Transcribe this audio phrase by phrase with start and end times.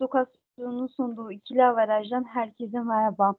[0.00, 3.34] Lokasyon'un sunduğu ikili averajdan herkese merhaba.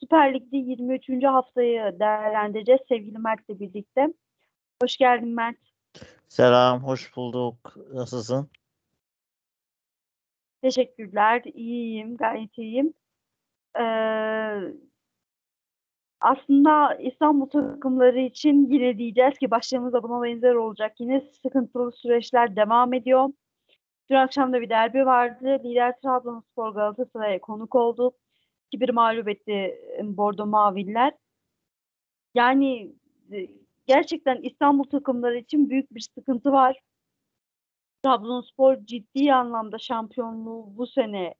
[0.00, 1.24] Süper Lig'de 23.
[1.24, 4.14] haftayı değerlendireceğiz sevgili Mert'le birlikte.
[4.82, 5.56] Hoş geldin Mert.
[6.28, 7.76] Selam, hoş bulduk.
[7.92, 8.50] Nasılsın?
[10.62, 11.42] Teşekkürler.
[11.54, 12.94] İyiyim, gayet iyiyim.
[13.78, 14.58] Ee,
[16.20, 21.00] aslında İstanbul takımları için yine diyeceğiz ki başlarımızda buna benzer olacak.
[21.00, 23.28] Yine sıkıntılı süreçler devam ediyor.
[24.10, 25.60] Dün akşam da bir derbi vardı.
[25.64, 28.12] Lider Trabzonspor Galatasaray'a konuk oldu.
[28.72, 31.12] 2-1 mağlup etti Bordo Maviller.
[32.34, 32.94] Yani
[33.32, 33.48] e,
[33.86, 36.80] gerçekten İstanbul takımları için büyük bir sıkıntı var.
[38.02, 41.34] Trabzonspor ciddi anlamda şampiyonluğu bu sene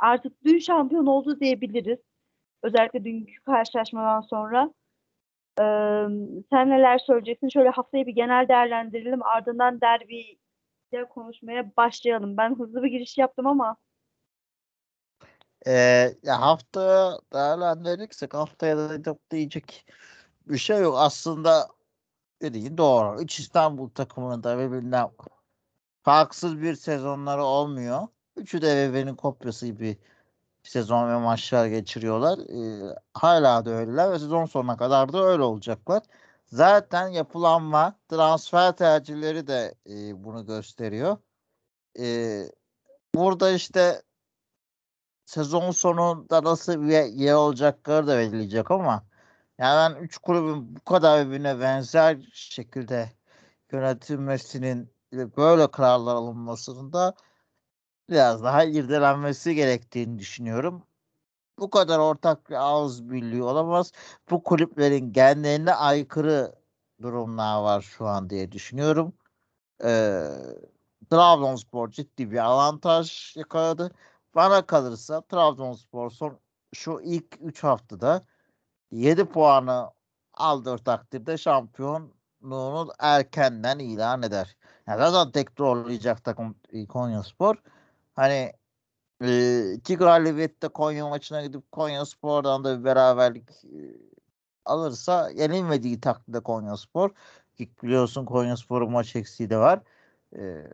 [0.00, 1.98] artık dün şampiyon oldu diyebiliriz.
[2.62, 4.74] Özellikle dünkü karşılaşmadan sonra.
[5.60, 5.62] Ee,
[6.50, 7.48] sen neler söyleyeceksin?
[7.48, 9.22] Şöyle haftayı bir genel değerlendirelim.
[9.22, 10.38] Ardından derbi
[11.02, 12.36] konuşmaya başlayalım.
[12.36, 13.76] Ben hızlı bir giriş yaptım ama.
[15.66, 19.86] Ee, ya haftaya değerlendirirsek haftaya da diyecek
[20.46, 20.94] bir şey yok.
[20.98, 21.68] Aslında
[22.42, 23.22] dediğin doğru.
[23.22, 25.10] Üç İstanbul takımının da birbirinden
[26.02, 28.08] farksız bir sezonları olmuyor.
[28.36, 29.98] Üçü de birbirinin kopyası gibi
[30.62, 32.38] sezon ve maçlar geçiriyorlar.
[32.38, 36.02] Ee, hala da öyleler ve sezon sonuna kadar da öyle olacaklar.
[36.46, 41.16] Zaten yapılanma, transfer tercihleri de e, bunu gösteriyor.
[41.98, 42.42] E,
[43.14, 44.02] burada işte
[45.24, 49.04] sezon sonunda nasıl bir yer olacakları da belirleyecek ama
[49.58, 53.12] yani ben üç kulübün bu kadar birbirine benzer şekilde
[53.72, 57.14] yönetilmesinin böyle kararlar alınmasının da
[58.10, 60.86] biraz daha irdelenmesi gerektiğini düşünüyorum.
[61.58, 63.92] Bu kadar ortak bir ağız birliği olamaz.
[64.30, 66.54] Bu kulüplerin genlerine aykırı
[67.02, 69.14] durumlar var şu an diye düşünüyorum.
[69.84, 70.28] Ee,
[71.10, 73.90] Trabzonspor ciddi bir avantaj yakaladı.
[74.34, 76.38] Bana kalırsa Trabzonspor son
[76.74, 78.26] şu ilk 3 haftada
[78.90, 79.90] 7 puanı
[80.34, 84.56] aldığı takdirde şampiyonluğunu erkenden ilan eder.
[84.86, 86.56] Yani zaten tekrarlayacak takım
[86.88, 87.56] Konya Spor.
[88.14, 88.52] Hani
[89.22, 93.80] e, iki galibiyette Konya maçına gidip Konya Spor'dan da bir beraberlik e,
[94.64, 97.10] alırsa yenilmediği takdirde Konya Spor
[97.56, 99.80] ki biliyorsun Konya Spor'un maç eksiği de var.
[100.36, 100.66] E,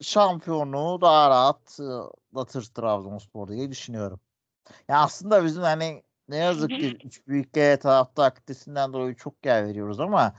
[0.00, 4.20] şampiyonluğu daha rahat atlatır Trabzonspor diye düşünüyorum.
[4.88, 9.66] Ya aslında bizim hani ne yazık ki üç büyük G tarafta aktivitesinden dolayı çok yer
[9.66, 10.34] veriyoruz ama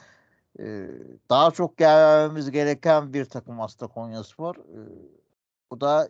[0.60, 0.88] e,
[1.30, 4.56] daha çok yer vermemiz gereken bir takım aslında Konya Spor.
[4.56, 4.80] E,
[5.72, 6.10] bu da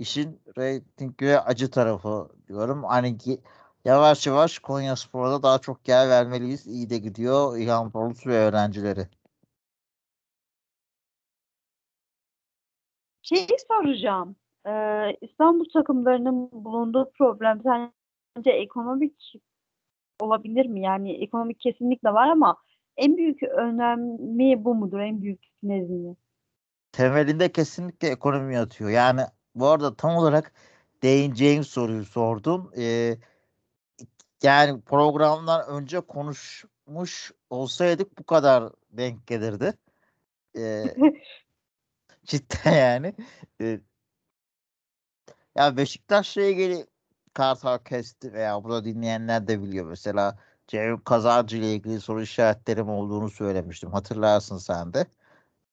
[0.00, 2.84] işin reyting ve acı tarafı diyorum.
[2.84, 3.40] Hani ki
[3.84, 6.66] yavaş yavaş Konya Spor'da daha çok yer vermeliyiz.
[6.66, 9.08] İyi de gidiyor İlhan Polut ve öğrencileri.
[13.22, 14.36] Şeyi soracağım.
[14.66, 19.32] Ee, İstanbul takımlarının bulunduğu problem sence ekonomik
[20.20, 20.80] olabilir mi?
[20.80, 22.56] Yani ekonomik kesinlikle var ama
[22.96, 24.98] en büyük önemi bu mudur?
[24.98, 26.16] En büyük nezdinde?
[26.92, 28.90] Temelinde kesinlikle ekonomi yatıyor.
[28.90, 29.20] Yani
[29.54, 30.52] bu arada tam olarak
[31.02, 32.72] değineceğim soruyu sordum.
[32.76, 33.18] Ee,
[34.42, 39.72] yani programdan önce konuşmuş olsaydık bu kadar denk gelirdi.
[40.56, 40.84] Ee,
[42.24, 43.14] cidden yani.
[43.60, 43.80] Ee,
[45.56, 46.86] ya Beşiktaş'la ilgili
[47.34, 49.86] Kartal kesti veya burada dinleyenler de biliyor.
[49.86, 53.92] Mesela Cem Kazancı ile ilgili soru işaretlerim olduğunu söylemiştim.
[53.92, 55.06] Hatırlarsın sen de.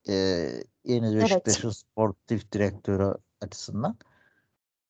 [0.08, 1.76] Ee, yeni Beşiktaş'ın evet.
[1.76, 3.96] sportif direktörü açısından.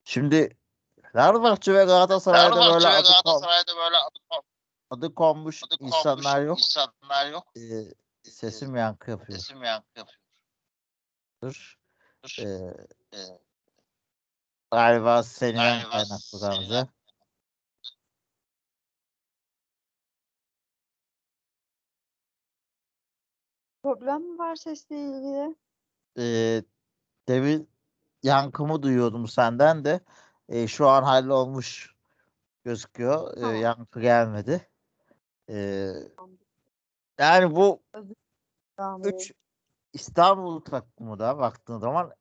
[0.05, 0.57] Şimdi
[1.13, 4.19] Fenerbahçe ve Galatasaray'da Fenerbahçe böyle ve adı, Galatasaray'da böyle adı,
[4.91, 6.59] adı konmuş adı insanlar konmuş yok.
[6.59, 7.47] insanlar yok.
[7.57, 9.39] Ee, sesim yankı yapıyor.
[9.39, 10.19] Sesim yankı yapıyor.
[11.43, 11.79] Dur.
[12.25, 12.35] Dur.
[12.39, 12.75] Ee,
[13.15, 13.41] Ee,
[14.71, 16.89] galiba senin Galiba kaynaklı Gamze.
[23.83, 25.57] Problem mi var sesle ilgili?
[26.19, 26.63] Ee,
[27.29, 27.71] demin
[28.23, 30.01] yankımı duyuyordum senden de.
[30.49, 31.95] Ee, şu an hallolmuş
[32.65, 33.35] gözüküyor.
[33.35, 33.57] Tamam.
[33.57, 34.69] yankı gelmedi.
[35.51, 35.93] Ee,
[37.19, 37.83] yani bu
[38.77, 39.05] Tamam.
[39.05, 39.33] üç
[39.93, 42.13] İstanbul takımı da baktığın zaman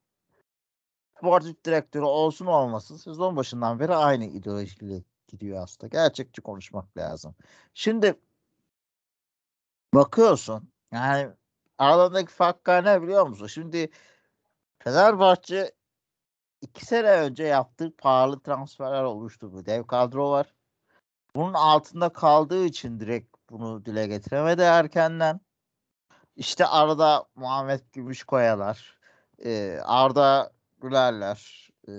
[1.17, 5.87] sportif direktörü olsun olmasın sezon başından beri aynı ideolojiyle gidiyor aslında.
[5.87, 7.35] Gerçekçi konuşmak lazım.
[7.73, 8.19] Şimdi
[9.93, 11.29] bakıyorsun yani
[11.77, 13.47] aralarındaki farklar ne biliyor musun?
[13.47, 13.89] Şimdi
[14.79, 15.71] Fenerbahçe
[16.69, 19.65] iki sene önce yaptığı pahalı transferler oluşturdu.
[19.65, 20.53] Dev kadro var.
[21.35, 25.39] Bunun altında kaldığı için direkt bunu dile getiremedi erkenden.
[26.35, 28.99] İşte arada Muhammed Gümüşkoyalar,
[29.45, 31.93] e, Arda Gülerler, e,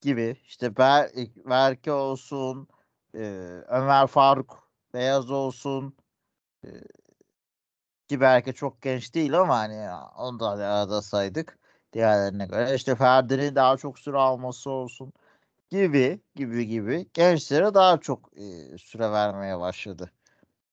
[0.00, 2.68] gibi işte Ber Berke olsun,
[3.14, 3.20] e,
[3.68, 5.96] Ömer Faruk Beyaz olsun
[6.64, 6.68] e,
[8.08, 11.59] ki Berke çok genç değil ama hani onu da arada saydık
[11.92, 12.74] diğerlerine göre.
[12.74, 15.12] İşte Ferdi'nin daha çok süre alması olsun
[15.70, 20.10] gibi gibi gibi gençlere daha çok e, süre vermeye başladı.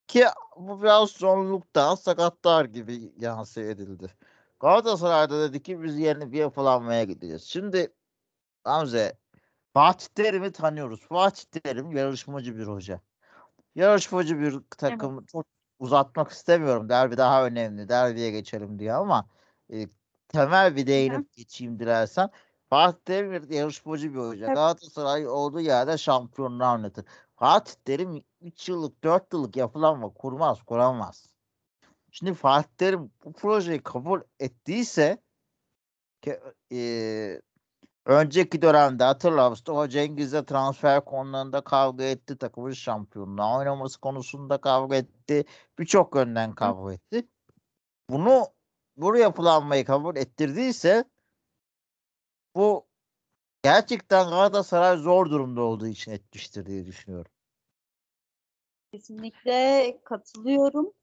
[0.07, 0.25] Ki
[0.57, 4.13] bu biraz zorunluluktan sakatlar gibi yansı edildi.
[4.59, 7.43] Galatasaray'da dedi ki biz yeni bir yapılanmaya gideceğiz.
[7.43, 7.93] Şimdi
[8.63, 9.17] Hamze
[9.73, 11.01] Fatih Terim'i tanıyoruz.
[11.07, 13.01] Fatih Terim yarışmacı bir hoca.
[13.75, 15.45] Yarışmacı bir takım çok
[15.79, 16.89] uzatmak istemiyorum.
[16.89, 17.89] Derbi daha önemli.
[17.89, 19.29] Derbiye geçelim diye ama
[19.73, 19.87] e,
[20.37, 22.29] temel bir değinip geçeyim dilersen.
[22.69, 24.45] Fatih Terim bir yarışmacı bir hoca.
[24.45, 24.55] Evet.
[24.55, 27.05] Galatasaray olduğu yerde şampiyonluğu anlatır.
[27.35, 31.29] Fatih Terim 3 yıllık 4 yıllık yapılanma kurmaz kuramaz.
[32.11, 35.17] Şimdi Fatih Terim bu projeyi kabul ettiyse
[36.21, 36.39] ki,
[36.71, 37.41] e,
[38.05, 42.37] önceki dönemde hatırla Mustafa Cengiz'le transfer konularında kavga etti.
[42.37, 45.45] Takımın şampiyonluğa oynaması konusunda kavga etti.
[45.79, 47.27] Birçok yönden kavga etti.
[48.09, 48.56] Bunu
[48.97, 51.03] bu yapılanmayı kabul ettirdiyse
[52.55, 52.85] bu
[53.63, 57.31] gerçekten Galatasaray zor durumda olduğu için etmiştir diye düşünüyorum.
[58.91, 60.93] Kesinlikle katılıyorum.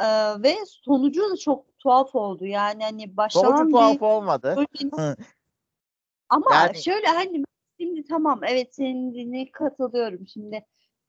[0.00, 0.04] Ee,
[0.42, 2.46] ve sonucu da çok tuhaf oldu.
[2.46, 4.56] Yani hani başlanan Sonucu bir tuhaf olmadı.
[6.28, 7.44] ama Yani- şöyle hani
[7.80, 10.28] şimdi tamam evet senin dediğine katılıyorum.
[10.28, 10.66] Şimdi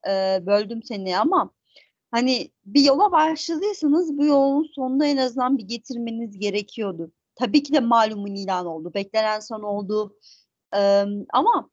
[0.08, 1.52] e, böldüm seni ama
[2.16, 7.12] hani bir yola başladıysanız bu yolun sonuna en azından bir getirmeniz gerekiyordu.
[7.36, 8.94] Tabii ki de malumun ilan oldu.
[8.94, 10.18] Beklenen son oldu.
[10.76, 11.70] Ee, ama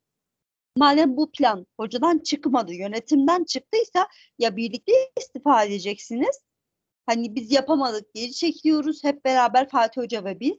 [0.76, 4.08] madem bu plan hocadan çıkmadı, yönetimden çıktıysa
[4.38, 6.40] ya birlikte istifa edeceksiniz.
[7.06, 10.56] Hani biz yapamadık, geri çekiliyoruz hep beraber Fatih Hoca ve biz.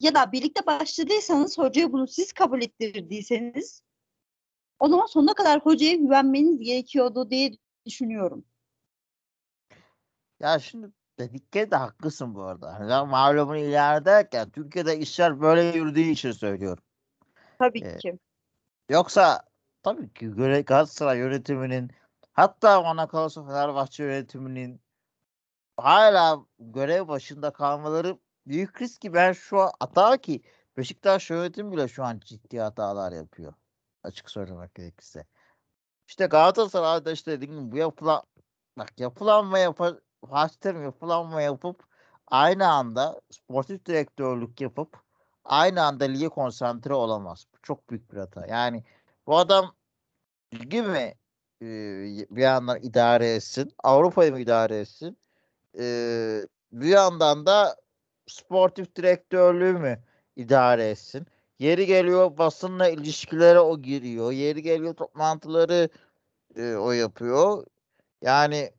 [0.00, 3.82] Ya da birlikte başladıysanız hocaya bunu siz kabul ettirdiyseniz
[4.80, 7.52] o zaman sonuna kadar hocaya güvenmeniz gerekiyordu diye
[7.86, 8.44] düşünüyorum.
[10.40, 12.74] Ya şimdi dedikleri de haklısın bu arada.
[12.74, 16.84] Hani malumun ederken Türkiye'de işler böyle yürüdüğü için söylüyorum.
[17.58, 18.00] Tabii Evet.
[18.00, 18.18] ki.
[18.88, 19.42] Yoksa
[19.82, 20.30] tabii ki
[20.66, 21.90] Galatasaray yönetiminin
[22.32, 24.80] hatta bana kalırsa Fenerbahçe yönetiminin
[25.76, 30.42] hala görev başında kalmaları büyük risk ki ben şu an hata ki
[30.76, 33.54] Beşiktaş yönetimi bile şu an ciddi hatalar yapıyor.
[34.02, 35.26] Açık söylemek gerekirse.
[36.08, 38.22] İşte Galatasaray'da işte dediğim gibi bu yapılan
[38.78, 39.94] bak yapılanma yapar
[40.60, 41.84] Terim yapılanma yapıp
[42.28, 45.00] aynı anda sportif direktörlük yapıp
[45.44, 47.46] aynı anda lige konsantre olamaz.
[47.54, 48.46] Bu çok büyük bir hata.
[48.46, 48.84] Yani
[49.26, 49.74] bu adam
[50.54, 51.14] ligi mi
[51.62, 51.66] e,
[52.30, 55.18] bir yandan idare etsin, Avrupa'yı mı idare etsin?
[55.78, 55.84] E,
[56.72, 57.76] bir yandan da
[58.26, 60.02] sportif direktörlüğü mü
[60.36, 61.26] idare etsin?
[61.58, 64.32] Yeri geliyor basınla ilişkilere o giriyor.
[64.32, 65.88] Yeri geliyor toplantıları
[66.56, 67.66] e, o yapıyor.
[68.22, 68.72] Yani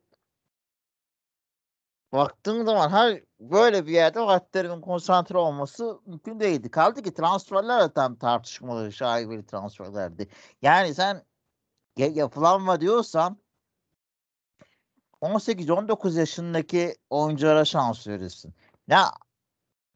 [2.12, 6.70] baktığın zaman her böyle bir yerde Fatih'lerin konsantre olması mümkün değildi.
[6.70, 10.28] Kaldı ki transferler de tam tartışmalı, şaibeli transferlerdi.
[10.62, 11.24] Yani sen
[11.96, 13.38] ya- yapılanma diyorsan
[15.20, 18.54] 18-19 yaşındaki oyunculara şans verirsin.
[18.88, 19.10] Ya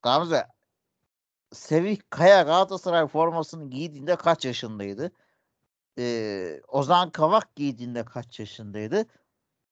[0.03, 0.47] Gamze
[1.53, 5.13] Sevih Kaya Galatasaray formasını giydiğinde kaç yaşındaydı?
[5.99, 9.07] Ee, Ozan Kavak giydiğinde kaç yaşındaydı?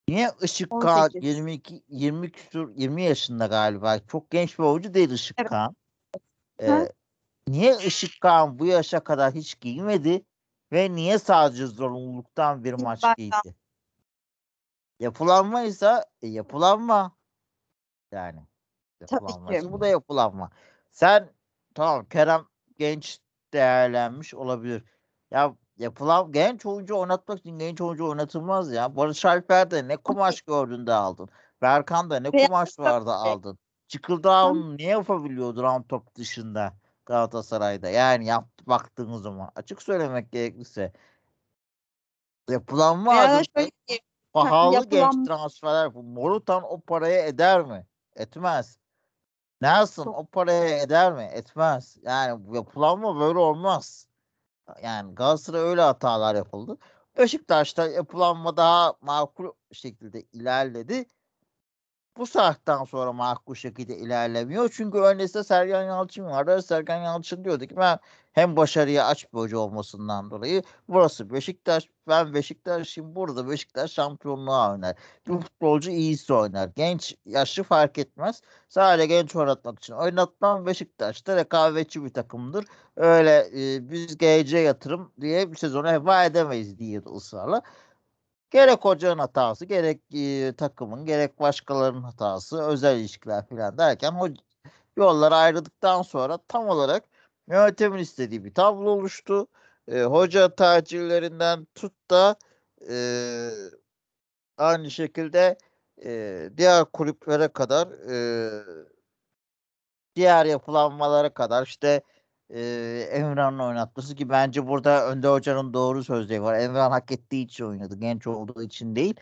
[0.09, 1.25] Niye Işık Kağan 18.
[1.29, 3.99] 22 20 küsur 20 yaşında galiba.
[3.99, 5.49] Çok genç bir oyuncu değil Işık Evet.
[5.51, 5.77] Kağan.
[6.63, 6.93] Ee,
[7.49, 10.25] niye Işık Kağan bu yaşa kadar hiç giymedi
[10.73, 13.55] ve niye sadece zorunluluktan bir maç Ben- giydi?
[15.01, 17.17] Yapılanma ise e, yapılanma.
[18.13, 18.41] Yani
[19.07, 19.57] Tabii yapılanma ki.
[19.59, 20.51] ise bu da yapılanma.
[20.91, 21.31] Sen
[21.81, 22.47] tamam Kerem
[22.79, 23.19] genç
[23.53, 24.85] değerlenmiş olabilir.
[25.31, 28.97] Ya yapılan genç oyuncu oynatmak için genç oyuncu oynatılmaz ya.
[28.97, 31.29] Barış Alper'de ne kumaş gördün de aldın.
[31.63, 33.59] Berkan'da ne Veya kumaş vardı aldın.
[33.89, 36.75] Çıkıldağ'ın ne yapabiliyordu round top dışında
[37.07, 37.89] Galatasaray'da?
[37.89, 39.51] Yani yaptı baktığınız zaman.
[39.55, 40.93] Açık söylemek gerekirse
[42.49, 42.55] da
[43.11, 44.01] adına şöyle ki
[44.33, 45.95] pahalı genç yapılan- transferler.
[45.95, 47.87] Bu Morutan o paraya eder mi?
[48.17, 48.80] Etmez.
[49.61, 51.23] Nelson o paraya eder mi?
[51.23, 51.99] Etmez.
[52.03, 54.09] Yani yapılanma böyle olmaz.
[54.83, 56.79] Yani Galatasaray öyle hatalar yapıldı.
[57.19, 61.07] Beşiktaş'ta yapılanma daha makul şekilde ilerledi.
[62.17, 64.71] bu saatten sonra makul şekilde ilerlemiyor.
[64.73, 66.63] Çünkü öncesinde Sergen Yalçın vardı.
[66.63, 67.99] Sergen Yalçın diyordu ki ben
[68.33, 74.97] hem başarıya aç bir hoca olmasından dolayı burası Beşiktaş ben Beşiktaş'ım burada Beşiktaş şampiyonluğa oynar.
[75.29, 76.71] Bir futbolcu iyisi oynar.
[76.77, 78.43] Genç yaşlı fark etmez.
[78.69, 82.65] Sadece genç oynatmak için oynatmam Beşiktaş'ta rekabetçi bir takımdır.
[82.97, 87.63] Öyle e, biz geleceğe yatırım diye bir sezonu heba edemeyiz diyordu ısrarla.
[88.51, 94.29] Gerek hocanın hatası, gerek e, takımın, gerek başkalarının hatası, özel ilişkiler falan derken o
[94.97, 97.05] yollar ayrıldıktan sonra tam olarak
[97.51, 99.47] yönetimin istediği bir tablo oluştu.
[99.89, 102.37] E, hoca tercihlerinden tut da
[102.91, 102.97] e,
[104.59, 105.59] aynı şekilde
[106.05, 108.51] e, diğer kulüplere kadar e,
[110.17, 112.03] diğer yapılanmalara kadar işte
[112.51, 112.61] e,
[113.13, 116.59] Emran'ın oynatması ki bence burada Önde Hoca'nın doğru sözleri var.
[116.59, 117.97] Emran hak ettiği için oynadı.
[117.99, 119.15] Genç olduğu için değil.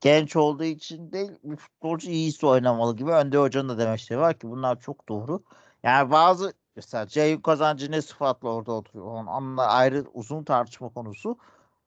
[0.00, 1.32] Genç olduğu için değil.
[1.44, 5.42] Bir futbolcu iyisi oynamalı gibi Önde Hoca'nın da demeçleri var ki bunlar çok doğru.
[5.82, 9.06] Yani bazı mesela Ceyhun Kazancı ne sıfatla orada oturuyor.
[9.06, 11.38] Onunla ayrı uzun tartışma konusu.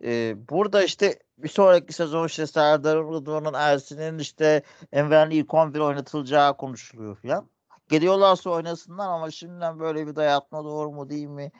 [0.04, 6.58] Ee, burada işte bir sonraki sezon işte Serdar Rıdvan'ın Ersin'in işte Enver'in ilk 11 oynatılacağı
[6.58, 7.50] konuşuluyor falan.
[7.90, 11.52] Geliyorlarsa oynasınlar ama şimdiden böyle bir dayatma doğru mu değil mi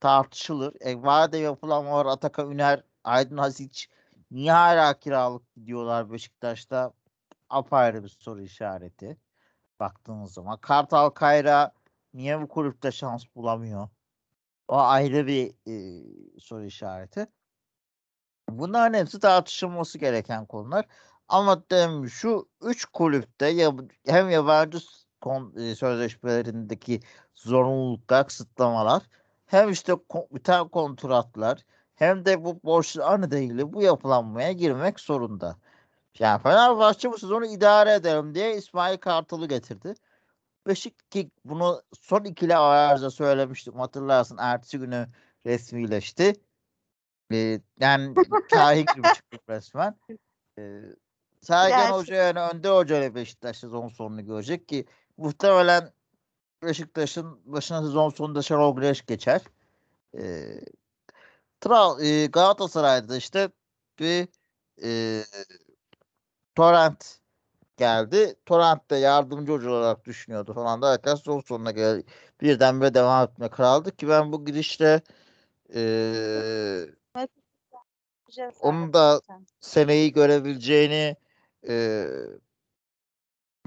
[0.00, 0.74] tartışılır.
[0.80, 3.86] E, vade yapılan var Atakan Üner, Aydın Hasic
[4.30, 6.92] niye hala kiralık gidiyorlar Beşiktaş'ta
[7.50, 9.16] apayrı bir soru işareti
[9.80, 10.58] baktığınız zaman.
[10.58, 11.72] Kartal Kayra
[12.14, 13.88] niye bu kulüpte şans bulamıyor?
[14.68, 16.04] O ayrı bir e,
[16.40, 17.26] soru işareti.
[18.50, 20.86] Bunların hepsi tartışılması gereken konular.
[21.28, 21.62] Ama
[22.10, 23.72] şu üç kulüpte ya,
[24.06, 24.78] hem yabancı
[25.20, 27.00] kon, e, sözleşmelerindeki
[27.34, 29.02] zorunluluklar, kısıtlamalar
[29.46, 31.64] hem işte kon, biten kontratlar
[31.94, 35.56] hem de bu borçlar nedeniyle bu yapılanmaya girmek zorunda.
[36.18, 39.94] Yani Fenerbahçe bu sezonu idare ederim diye İsmail Kartal'ı getirdi.
[40.66, 43.74] Beşiktaş bunu son ikili ayarda söylemiştim.
[43.74, 45.08] Hatırlarsın ertesi günü
[45.46, 46.32] resmileşti.
[47.32, 48.14] Ee, yani
[48.52, 49.96] kahin gibi çıktık resmen.
[50.58, 50.82] Ee,
[51.40, 54.86] Sergen Hoca yani Önde Hoca ile Beşiktaş sezon sonunu görecek ki
[55.16, 55.92] muhtemelen
[56.62, 59.42] Beşiktaş'ın başına sezon sonunda Şenol Güneş geçer.
[60.18, 60.60] Ee,
[61.60, 63.50] Tra e, Galatasaray'da işte
[63.98, 64.28] bir
[64.82, 65.22] e,
[66.54, 67.19] Torrent
[67.80, 68.34] geldi.
[68.46, 72.04] Torrent de yardımcı hoca olarak düşünüyordu falan derken son sonuna geldi.
[72.40, 75.00] Birdenbire devam etme kraldı ki ben bu girişle
[75.74, 75.82] e,
[78.60, 79.20] onun da
[79.60, 81.16] seneyi görebileceğini
[81.68, 82.06] e,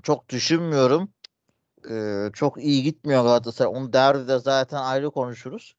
[0.04, 1.14] çok düşünmüyorum.
[1.90, 3.72] E, çok iyi gitmiyor Galatasaray.
[3.78, 5.76] Onu derbide zaten ayrı konuşuruz.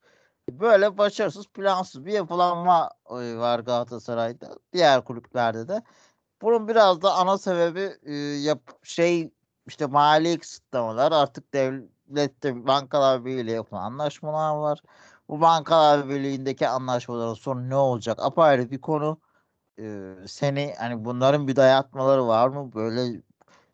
[0.49, 4.57] Böyle başarısız, plansız bir yapılanma var Galatasaray'da.
[4.73, 5.83] Diğer kulüplerde de.
[6.41, 9.31] Bunun biraz da ana sebebi e, yap, şey
[9.67, 14.81] işte mali kısıtlamalar artık devlette bankalar birliğiyle yapılan anlaşmalar var.
[15.29, 18.19] Bu bankalar birliğindeki anlaşmaların sonu ne olacak?
[18.21, 19.19] Apayrı bir konu.
[19.79, 22.73] Ee, seni hani bunların bir dayatmaları var mı?
[22.75, 23.21] Böyle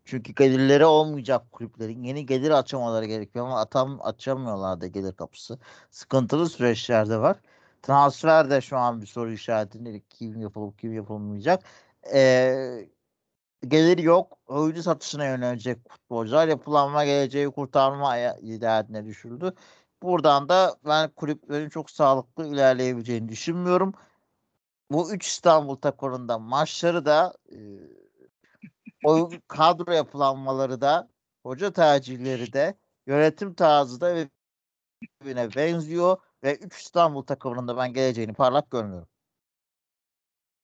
[0.05, 5.59] çünkü gelirleri olmayacak kulüplerin yeni gelir açamaları gerekiyor ama atam açamıyorlar da gelir kapısı.
[5.91, 7.37] Sıkıntılı süreçlerde var.
[7.83, 11.63] Transfer de şu an bir soru işaretinde kim yapılıp kim yapılmayacak.
[12.13, 12.89] Ee,
[13.67, 14.37] gelir yok.
[14.47, 19.53] Oyuncu satışına yönelecek futbolcular yapılanma geleceği kurtarma derdine düşüldü.
[20.03, 23.93] Buradan da ben kulüplerin çok sağlıklı ilerleyebileceğini düşünmüyorum.
[24.91, 27.57] Bu üç İstanbul takımında maçları da e,
[29.03, 31.09] oyun kadro yapılanmaları da
[31.43, 32.77] hoca tercihleri de
[33.07, 34.27] yönetim tarzı da
[35.01, 39.07] birbirine benziyor ve 3 İstanbul takımının da ben geleceğini parlak görmüyorum.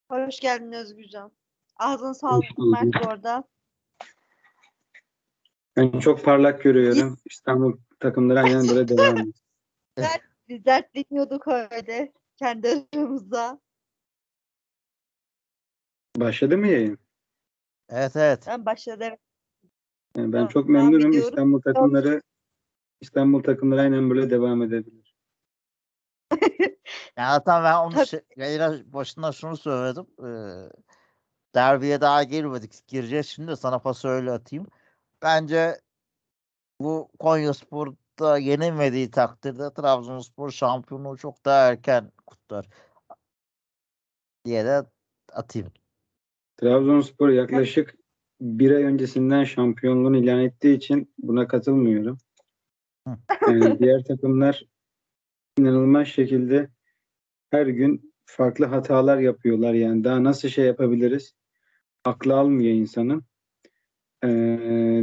[0.10, 1.32] Hoş geldin Özgürcan.
[1.76, 2.82] Ağzın sağlık bulduk.
[2.82, 3.44] Mert bu arada.
[5.76, 7.18] Ben çok parlak görüyorum.
[7.26, 9.34] İstanbul takımları aynen böyle devam ediyor.
[10.50, 13.60] Biz dertleniyorduk öyle kendi aramızda.
[16.18, 17.00] Başladı mı yayın?
[17.90, 18.44] Evet evet.
[18.48, 19.20] Ben başladı evet.
[20.16, 21.12] Yani ben Tamam, çok memnunum.
[21.12, 22.22] İstanbul takımları
[23.02, 25.07] İstanbul takımları aynen böyle devam edebilir.
[27.18, 30.06] Yani zaten ben onu şey, yayına başında şunu söyledim.
[30.20, 30.70] Ee,
[31.56, 32.88] derbiye daha girmedik.
[32.88, 34.68] Gireceğiz şimdi de sana pası öyle atayım.
[35.22, 35.82] Bence
[36.82, 42.68] bu Konya Spor'da yenilmediği takdirde Trabzonspor şampiyonluğu çok daha erken kutlar
[44.46, 44.84] diye de
[45.34, 45.72] atayım.
[46.58, 47.96] Trabzonspor yaklaşık
[48.42, 52.18] bir ay öncesinden şampiyonluğunu ilan ettiği için buna katılmıyorum.
[53.48, 54.64] Yani diğer takımlar
[55.58, 56.70] inanılmaz şekilde
[57.52, 59.74] her gün farklı hatalar yapıyorlar.
[59.74, 61.36] Yani daha nasıl şey yapabiliriz?
[62.04, 63.24] Aklı almıyor insanın.
[64.24, 64.28] Ee,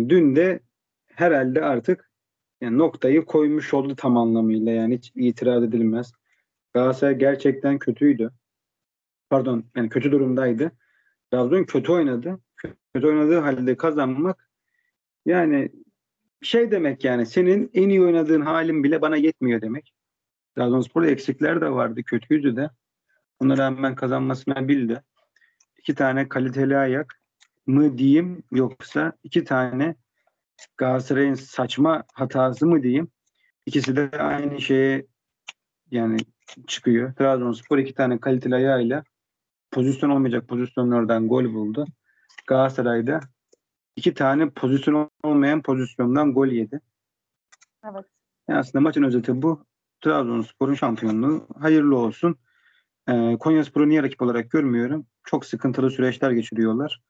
[0.08, 0.60] dün de
[1.06, 2.10] herhalde artık
[2.60, 6.12] yani noktayı koymuş oldu tam anlamıyla yani hiç itiraz edilmez.
[6.74, 8.30] Galatasaray gerçekten kötüydü.
[9.30, 10.72] Pardon yani kötü durumdaydı.
[11.30, 12.40] Trabzon kötü oynadı.
[12.94, 14.48] Kötü oynadığı halde kazanmak
[15.26, 15.72] yani
[16.42, 19.93] şey demek yani senin en iyi oynadığın halin bile bana yetmiyor demek.
[20.56, 22.02] Trabzonspor'da eksikler de vardı.
[22.02, 22.70] Kötüydü de.
[23.40, 25.02] Ona rağmen kazanmasını bildi.
[25.78, 27.20] İki tane kaliteli ayak
[27.66, 29.96] mı diyeyim yoksa iki tane
[30.76, 33.08] Galatasaray'ın saçma hatası mı diyeyim.
[33.66, 35.06] İkisi de aynı şeye
[35.90, 36.16] yani
[36.66, 37.14] çıkıyor.
[37.14, 39.04] Trabzonspor iki tane kaliteli ayağıyla
[39.70, 41.86] pozisyon olmayacak pozisyonlardan gol buldu.
[42.46, 43.20] Galatasaray'da
[43.96, 46.80] iki tane pozisyon olmayan pozisyondan gol yedi.
[47.84, 48.04] Evet.
[48.48, 49.64] Yani aslında maçın özeti bu.
[50.04, 52.36] Trabzonspor'un şampiyonluğu hayırlı olsun.
[53.08, 55.06] Ee, Konyaspor'u niye rakip olarak görmüyorum?
[55.24, 57.02] Çok sıkıntılı süreçler geçiriyorlar.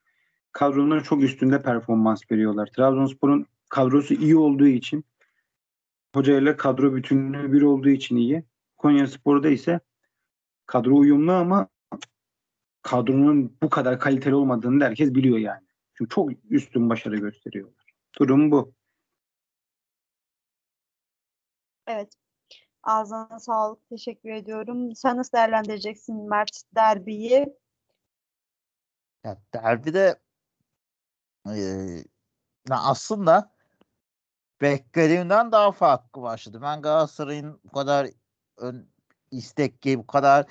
[0.53, 2.67] Kadronun çok üstünde performans veriyorlar.
[2.77, 5.05] Trabzonspor'un kadrosu iyi olduğu için
[6.15, 8.45] hocayla kadro bütünlüğü bir olduğu için iyi.
[8.77, 9.81] Konyaspor'da ise
[10.67, 11.69] kadro uyumlu ama
[12.83, 15.67] kadronun bu kadar kaliteli olmadığını da herkes biliyor yani.
[15.95, 17.85] Çünkü çok üstün başarı gösteriyorlar.
[18.19, 18.73] Durum bu.
[21.87, 22.24] Evet.
[22.85, 23.89] Ağzına sağlık.
[23.89, 24.95] Teşekkür ediyorum.
[24.97, 27.57] Sen nasıl değerlendireceksin Mert derbiyi?
[29.25, 30.19] Ya derbide
[32.69, 33.51] ya aslında
[34.61, 36.59] beklediğimden daha farklı başladı.
[36.63, 38.09] Ben Galatasaray'ın bu kadar
[38.57, 38.89] ön,
[39.31, 40.47] istekli, bu kadar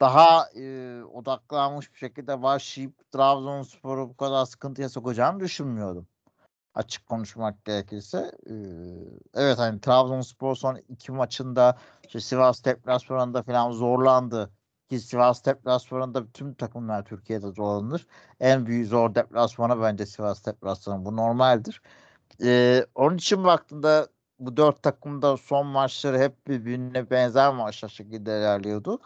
[0.00, 6.08] daha eee, odaklanmış bir şekilde başlayıp Trabzonspor'u bu kadar sıkıntıya sokacağını düşünmüyordum.
[6.74, 8.32] Açık konuşmak gerekirse.
[8.46, 8.54] Eee,
[9.34, 14.50] evet hani Trabzonspor son iki maçında işte Sivas deplasmanında falan zorlandı.
[14.90, 18.06] Ki Sivas deplasmanında tüm takımlar Türkiye'de zorlanır.
[18.40, 21.04] En büyük zor deplasmanı bence Sivas deplasmanı.
[21.04, 21.82] Bu normaldir.
[22.44, 28.38] Ee, onun için baktığında bu dört takım da son maçları hep birbirine benzer maçlar şekilde
[28.38, 29.00] ilerliyordu.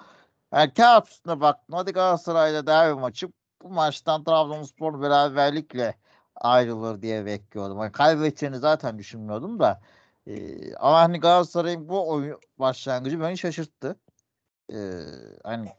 [0.55, 1.75] Yani kağıt üstüne baktım.
[1.77, 3.29] Hadi Galatasaray'la derbi maçı
[3.63, 5.95] bu maçtan Trabzonspor beraberlikle
[6.41, 7.79] ayrılır diye bekliyordum.
[7.79, 9.81] Yani kaybedeceğini zaten düşünmüyordum da.
[10.27, 13.97] Ee, ama hani Galatasaray'ın bu oyun başlangıcı beni şaşırttı.
[14.73, 14.77] Ee,
[15.45, 15.73] hani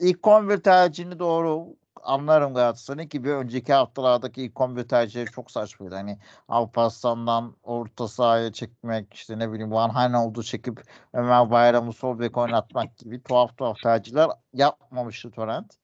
[0.00, 5.94] ilk 11 tercihini doğru anlarım Galatasaray'ın ki bir önceki haftalardaki ilk 11 tercihleri çok saçmaydı.
[5.94, 6.18] Hani
[6.48, 12.96] Alparslan'dan orta sahaya çekmek işte ne bileyim Van Hanold'u çekip Ömer Bayram'ı sol bek oynatmak
[12.98, 15.76] gibi tuhaf tuhaf tercihler yapmamıştı Torrent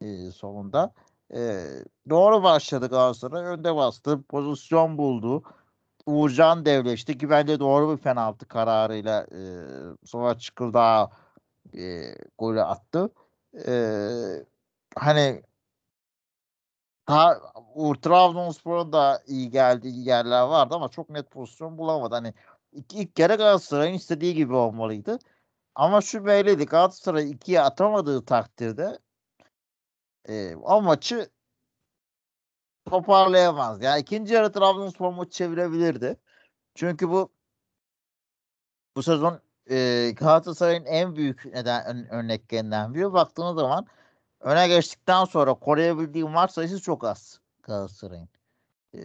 [0.00, 0.92] e, sonunda.
[1.34, 1.64] E,
[2.10, 3.44] doğru başladı Galatasaray.
[3.44, 4.22] Önde bastı.
[4.22, 5.42] Pozisyon buldu.
[6.06, 9.40] Uğurcan devleşti ki bence doğru bir penaltı kararıyla e,
[10.04, 11.10] sonra Çıkırdağ
[11.74, 13.10] e, golü attı.
[13.66, 13.72] E,
[14.96, 15.42] hani
[17.06, 17.40] ha,
[17.74, 22.14] Uğur Trabzonspor'un da iyi geldiği yerler vardı ama çok net pozisyon bulamadı.
[22.14, 22.34] Hani
[22.72, 25.18] ilk, ilk kere Galatasaray'ın istediği gibi olmalıydı.
[25.74, 28.98] Ama şu belliydi Galatasaray ikiye atamadığı takdirde
[30.30, 31.30] e, o maçı
[32.86, 33.82] toparlayamaz.
[33.82, 36.16] Yani ikinci yarı Trabzonspor maçı çevirebilirdi.
[36.74, 37.32] Çünkü bu
[38.96, 39.40] bu sezon
[39.70, 43.12] e, Galatasaray'ın en büyük neden ön- örneklerinden biri.
[43.12, 43.86] Baktığınız zaman
[44.40, 48.28] öne geçtikten sonra koruyabildiği maç sayısı çok az Galatasaray'ın.
[48.94, 49.00] E,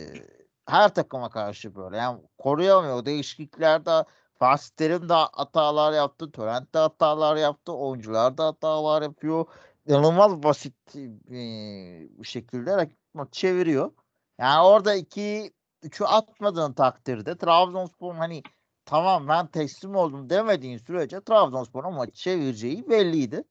[0.65, 1.97] her takıma karşı böyle.
[1.97, 3.05] Yani koruyamıyor.
[3.05, 4.05] Değişikliklerde
[4.39, 6.31] Fatih Terim de hatalar yaptı.
[6.31, 7.73] Torrent de hatalar yaptı.
[7.73, 9.45] Oyuncular da hatalar yapıyor.
[9.87, 13.91] İnanılmaz basit bir şekilde rakip maçı çeviriyor.
[14.39, 18.43] Yani orada 2 3'ü atmadığın takdirde Trabzonspor'un hani
[18.85, 23.43] tamam ben teslim oldum demediğin sürece Trabzonspor'un maçı çevireceği belliydi.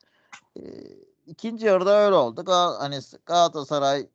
[0.56, 0.62] E,
[1.26, 2.40] ikinci yarıda öyle oldu.
[2.40, 4.08] Gal- hani Galatasaray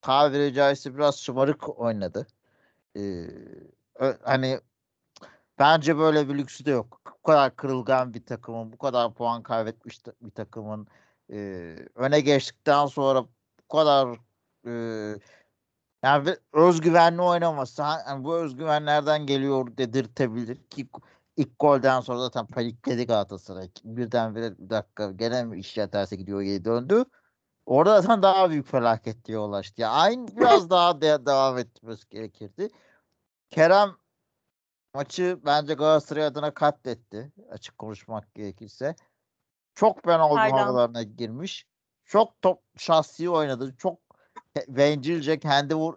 [0.00, 2.26] tabiri caizse biraz şımarık oynadı.
[4.22, 4.60] Hani
[5.58, 7.00] bence böyle bir lüksü de yok.
[7.06, 10.86] Bu kadar kırılgan bir takımın, bu kadar puan kaybetmiş bir takımın
[11.32, 11.36] e,
[11.94, 14.18] öne geçtikten sonra bu kadar
[14.66, 14.72] e,
[16.02, 20.88] yani özgüvenli oynaması yani bu özgüven nereden geliyor dedirtebilir ki
[21.36, 23.70] ilk golden sonra zaten panikledi Galatasaray.
[23.84, 27.04] Birdenbire bir dakika gene mi iş terse gidiyor diye döndü.
[27.66, 29.80] Orada zaten daha büyük felaketliğe ulaştı.
[29.80, 32.68] Yani aynı biraz daha de- devam etmesi gerekirdi.
[33.50, 33.90] Kerem
[34.96, 37.32] maçı bence Galatasaray adına katletti.
[37.50, 38.94] Açık konuşmak gerekirse.
[39.74, 40.56] Çok penaltı Aynen.
[40.56, 41.66] havalarına girmiş.
[42.04, 43.74] Çok top şahsi oynadı.
[43.78, 43.98] Çok
[44.68, 45.94] bencilce kendi vur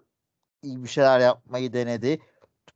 [0.62, 2.20] iyi bir şeyler yapmayı denedi.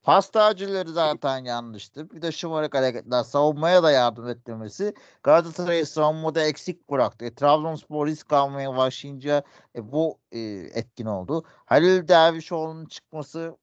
[0.02, 2.10] Pas tercihleri zaten yanlıştı.
[2.10, 7.24] Bir de şımarık hareketler savunmaya da yardım etmemesi Galatasaray'ı savunmada eksik bıraktı.
[7.24, 9.42] E, Trabzonspor risk almaya başlayınca
[9.76, 10.40] e, bu e,
[10.74, 11.44] etkin oldu.
[11.46, 13.56] Halil Dervişoğlu'nun çıkması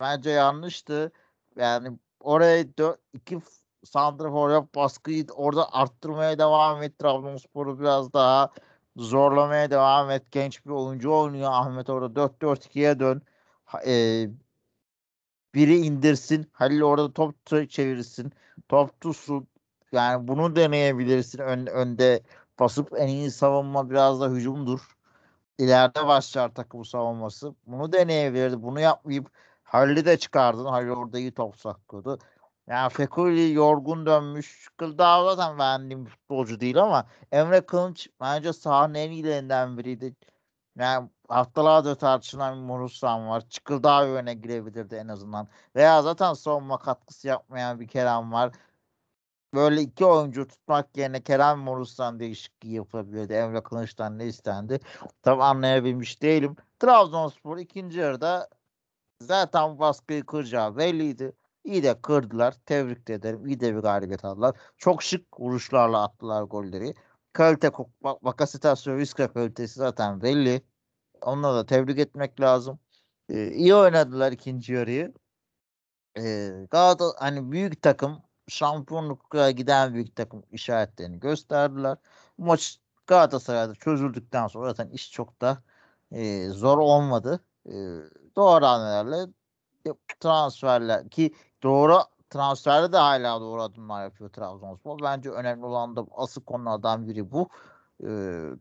[0.00, 1.12] bence yanlıştı.
[1.56, 3.38] Yani oraya dö- iki
[3.84, 6.98] santrafor yap baskıyı orada arttırmaya devam et.
[6.98, 8.50] Trabzonspor'u biraz daha
[8.96, 10.32] zorlamaya devam et.
[10.32, 11.50] Genç bir oyuncu oynuyor.
[11.52, 13.22] Ahmet orada 4-4-2'ye dön.
[13.86, 14.26] E,
[15.54, 16.50] biri indirsin.
[16.52, 17.34] Halil orada top
[17.70, 18.32] çevirsin.
[18.68, 19.48] Top tutsun.
[19.92, 21.38] Yani bunu deneyebilirsin.
[21.38, 22.22] Ön, önde
[22.60, 24.80] basıp en iyi savunma biraz da hücumdur.
[25.58, 27.54] İleride başlar takım savunması.
[27.66, 28.62] Bunu deneyebilirdi.
[28.62, 29.30] Bunu yapmayıp
[29.74, 30.64] Halil'i de çıkardın.
[30.64, 32.18] Halil orada iyi top sakladı.
[32.66, 34.68] Yani Fekuli yorgun dönmüş.
[34.76, 40.16] Kıldağ zaten beğendiğim bir futbolcu değil ama Emre Kılınç bence sahanın en iyilerinden biriydi.
[40.78, 43.48] Yani haftalardır tartışılan bir Morusan var.
[43.48, 45.48] Çıkıldağ öne girebilirdi en azından.
[45.76, 48.52] Veya zaten savunma katkısı yapmayan bir Kerem var.
[49.54, 53.32] Böyle iki oyuncu tutmak yerine Kerem Morusan değişikliği yapabilirdi.
[53.32, 54.80] Emre Kılıç'tan ne istendi?
[55.22, 56.56] Tam anlayabilmiş değilim.
[56.78, 58.48] Trabzonspor ikinci yarıda
[59.20, 61.32] zaten baskıyı kıracağı belliydi.
[61.64, 62.54] İyi de kırdılar.
[62.66, 63.46] Tebrik de ederim.
[63.46, 64.56] İyi de bir galibiyet aldılar.
[64.78, 66.94] Çok şık vuruşlarla attılar golleri.
[67.32, 67.70] Kalite,
[68.02, 70.62] Bakasitasyon, Vizca kalitesi zaten belli.
[71.22, 72.78] Onları da tebrik etmek lazım.
[73.28, 75.14] Ee, iyi oynadılar ikinci yarıyı.
[76.18, 81.98] Ee, Galata hani büyük takım şampiyonlukla giden büyük takım işaretlerini gösterdiler.
[82.38, 85.62] Bu maç Galatasaray'da çözüldükten sonra zaten iş çok da
[86.12, 87.44] e, zor olmadı.
[87.66, 87.74] E,
[88.36, 89.32] doğru hamlelerle
[90.20, 91.98] transferler ki doğru
[92.30, 94.98] transferde de hala doğru adımlar yapıyor Trabzonspor.
[95.02, 97.48] Bence önemli olan da asıl konulardan biri bu.
[98.00, 98.08] E,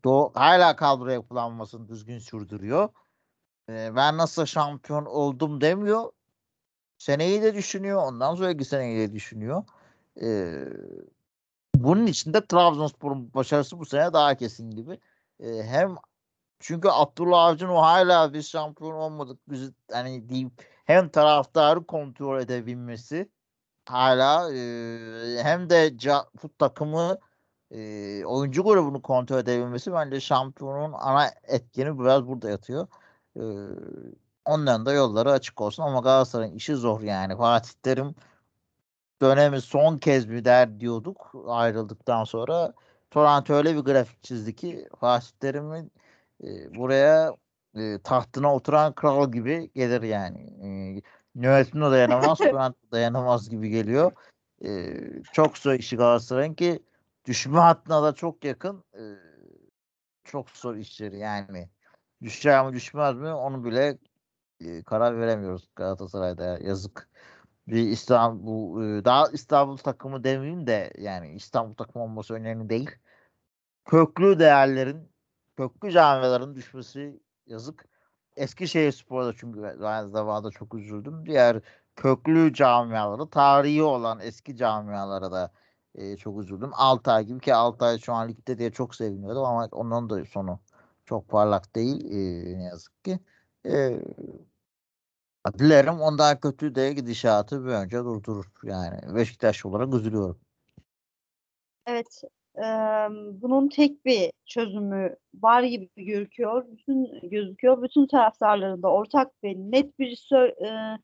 [0.04, 2.90] doğ- hala kadro yapılanmasını düzgün sürdürüyor.
[3.70, 6.12] E, ben nasıl şampiyon oldum demiyor.
[6.98, 8.02] Seneyi de düşünüyor.
[8.04, 9.64] Ondan sonraki seneyi de düşünüyor.
[10.22, 10.58] E,
[11.76, 15.00] bunun için de Trabzonspor'un başarısı bu sene daha kesin gibi.
[15.40, 15.96] E, hem
[16.64, 20.52] çünkü Abdullah Avcı'nın o hala biz şampiyon olmadık biz hani deyip
[20.86, 23.30] hem taraftarı kontrol edebilmesi
[23.86, 24.58] hala e,
[25.44, 25.98] hem de
[26.44, 27.18] bu takımı
[27.72, 32.88] e, oyuncu grubunu kontrol edebilmesi bence şampiyonun ana etkeni biraz burada yatıyor.
[33.38, 33.44] E,
[34.46, 37.38] onların da yolları açık olsun ama Galatasaray'ın işi zor yani.
[37.38, 38.16] Fatih Terim
[39.22, 42.74] dönemi son kez mi der diyorduk ayrıldıktan sonra.
[43.12, 45.92] Toronto öyle bir grafik çizdi ki Fatih Terim'in
[46.44, 47.36] e, buraya
[47.76, 50.40] e, tahtına oturan kral gibi gelir yani.
[50.64, 51.02] E,
[51.36, 52.40] yönetimde dayanamaz,
[52.92, 54.12] dayanamaz gibi geliyor.
[54.66, 55.00] E,
[55.34, 56.80] çok zor işi Galatasaray'ın ki
[57.26, 58.84] düşme hattına da çok yakın.
[58.94, 59.04] E,
[60.24, 61.70] çok zor işleri yani.
[62.22, 63.98] Düşer mi düşmez mi onu bile
[64.60, 66.58] e, karar veremiyoruz Galatasaray'da ya.
[66.62, 67.10] yazık.
[67.68, 72.92] Bir İstanbul e, daha İstanbul takımı demeyeyim de yani İstanbul takımı olması önemli değil.
[73.86, 75.13] Köklü değerlerin,
[75.58, 77.86] köklü camiaların düşmesi yazık.
[78.36, 81.26] Eskişehir Spor'da çünkü aynı zamanda çok üzüldüm.
[81.26, 81.62] Diğer
[81.96, 85.52] köklü camiaları, tarihi olan eski camialara da
[85.96, 86.72] e, çok üzüldüm.
[86.74, 90.60] Altay gibi ki Altay şu an ligde diye çok seviniyordum ama onun da sonu
[91.06, 93.20] çok parlak değil e, ne yazık ki.
[93.66, 94.00] E,
[95.60, 98.46] dilerim ondan kötü de gidişatı bir önce durdurur.
[98.64, 100.40] Yani Beşiktaş olarak üzülüyorum.
[101.86, 102.22] Evet,
[102.58, 103.10] eee,
[103.42, 106.66] bunun tek bir çözümü var gibi gözüküyor.
[106.72, 107.82] Bütün gözüküyor.
[107.84, 110.98] Bütün taraftarların da ortak ve net bir sö eee,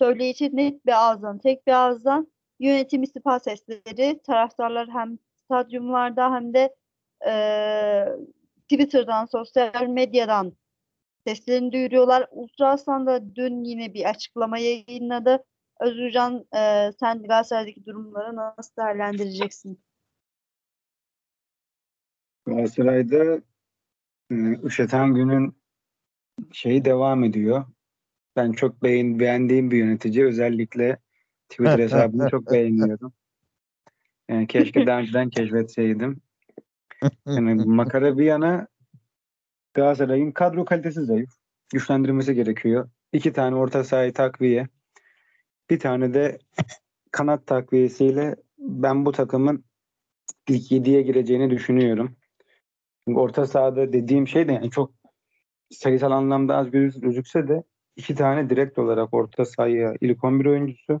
[0.00, 6.76] söyleyici, net bir ağızdan, tek bir ağızdan yönetim istifa sesleri taraftarlar hem stadyumlarda hem de
[7.26, 8.08] eee,
[8.70, 10.52] Twitter'dan, sosyal medyadan
[11.26, 12.26] seslerini duyuruyorlar.
[12.32, 15.44] Ultra Aslan da dün yine bir açıklama yayınladı.
[15.80, 19.80] Özgürcan, eee, sen Galatasaray'daki durumları nasıl değerlendireceksin?
[22.46, 23.42] Galatasaray'da
[24.30, 25.56] e, Işıtan Gün'ün
[26.52, 27.64] şeyi devam ediyor.
[28.36, 30.24] Ben çok beğen, beğendiğim bir yönetici.
[30.24, 30.98] Özellikle
[31.48, 33.12] Twitter hesabını çok beğeniyorum.
[34.28, 36.20] Yani keşke daha önceden keşfetseydim.
[37.26, 38.68] Yani makara bir yana
[39.74, 41.30] Galatasaray'ın kadro kalitesi zayıf.
[41.72, 42.90] Güçlendirmesi gerekiyor.
[43.12, 44.68] İki tane orta sahayı takviye.
[45.70, 46.38] Bir tane de
[47.10, 49.64] kanat takviyesiyle ben bu takımın
[50.48, 52.15] ilk 7'ye gireceğini düşünüyorum.
[53.08, 54.92] Çünkü orta sahada dediğim şey de yani çok
[55.70, 57.62] sayısal anlamda az göz- gözükse de
[57.96, 61.00] iki tane direkt olarak orta sahaya ilk 11 oyuncusu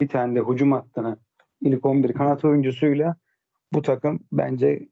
[0.00, 1.18] bir tane de hücum hattına
[1.60, 3.16] ilk 11 kanat oyuncusuyla
[3.72, 4.88] bu takım bence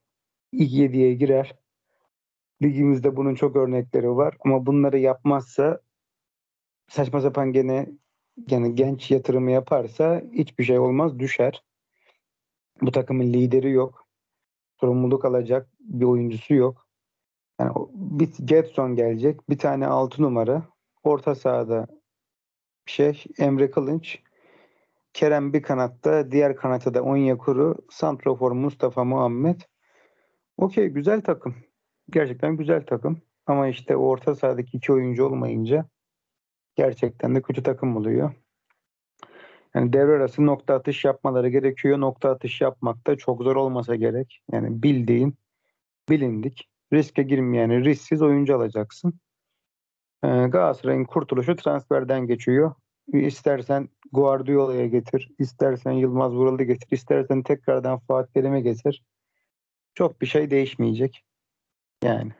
[0.52, 1.54] ilk 7'ye girer.
[2.62, 5.80] Ligimizde bunun çok örnekleri var ama bunları yapmazsa
[6.88, 7.88] saçma sapan gene
[8.50, 11.64] yani genç yatırımı yaparsa hiçbir şey olmaz düşer.
[12.82, 14.05] Bu takımın lideri yok.
[14.80, 16.86] Sorumluluk alacak bir oyuncusu yok.
[17.60, 19.50] Yani bir Getson gelecek.
[19.50, 20.62] Bir tane 6 numara.
[21.02, 21.86] Orta sahada
[22.86, 24.18] şey Emre Kılınç.
[25.12, 26.30] Kerem bir kanatta.
[26.30, 27.76] Diğer kanatta da Onyekuru.
[27.90, 29.60] Santrofor Mustafa Muhammed.
[30.56, 31.54] Okey güzel takım.
[32.10, 33.22] Gerçekten güzel takım.
[33.46, 35.88] Ama işte orta sahadaki iki oyuncu olmayınca
[36.74, 38.32] gerçekten de kötü takım oluyor.
[39.76, 42.00] Yani devre arası nokta atış yapmaları gerekiyor.
[42.00, 44.42] Nokta atış yapmak da çok zor olmasa gerek.
[44.52, 45.38] Yani bildiğin
[46.08, 46.68] bilindik.
[46.92, 49.20] Riske girmeyen risksiz oyuncu alacaksın.
[50.24, 52.74] Ee, Galatasaray'ın kurtuluşu transferden geçiyor.
[53.12, 59.04] İstersen Guardiola'ya getir, istersen Yılmaz Vural'ı getir, istersen tekrardan Fatih Terim'e getir.
[59.94, 61.24] Çok bir şey değişmeyecek.
[62.04, 62.32] Yani.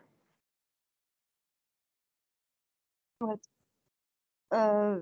[4.54, 4.94] Ee,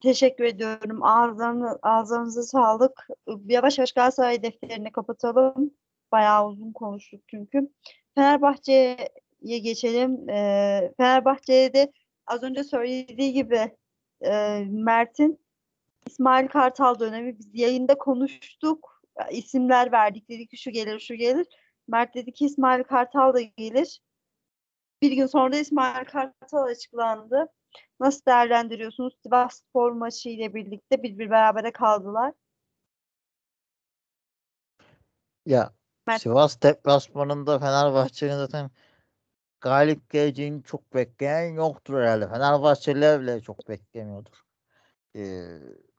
[0.00, 1.02] teşekkür ediyorum.
[1.02, 3.08] Ağzlarını, ağzınıza sağlık.
[3.46, 5.70] Yavaş yavaş Galatasaray defterini kapatalım.
[6.12, 7.70] Bayağı uzun konuştuk çünkü.
[8.14, 10.28] Fenerbahçe'ye geçelim.
[10.30, 11.92] Ee, Fenerbahçe'ye de
[12.26, 13.76] az önce söylediği gibi
[14.20, 15.40] e, Mert'in
[16.06, 19.02] İsmail Kartal dönemi biz yayında konuştuk.
[19.30, 20.28] İsimler verdik.
[20.28, 21.46] Dedik ki şu gelir, şu gelir.
[21.88, 24.00] Mert dedi ki İsmail Kartal da gelir.
[25.02, 27.52] Bir gün sonra da İsmail Kartal açıklandı.
[28.00, 29.14] Nasıl değerlendiriyorsunuz?
[29.22, 32.32] Sivas Spor maçı ile birlikte bir bir berabere kaldılar.
[35.46, 35.72] Ya
[36.06, 38.70] Mert- Sivas deplasmanında Fenerbahçe'nin zaten
[39.60, 42.28] galip geleceğini çok bekleyen yoktur herhalde.
[42.28, 44.42] Fenerbahçeliler bile çok beklemiyordur.
[45.16, 45.58] Ee,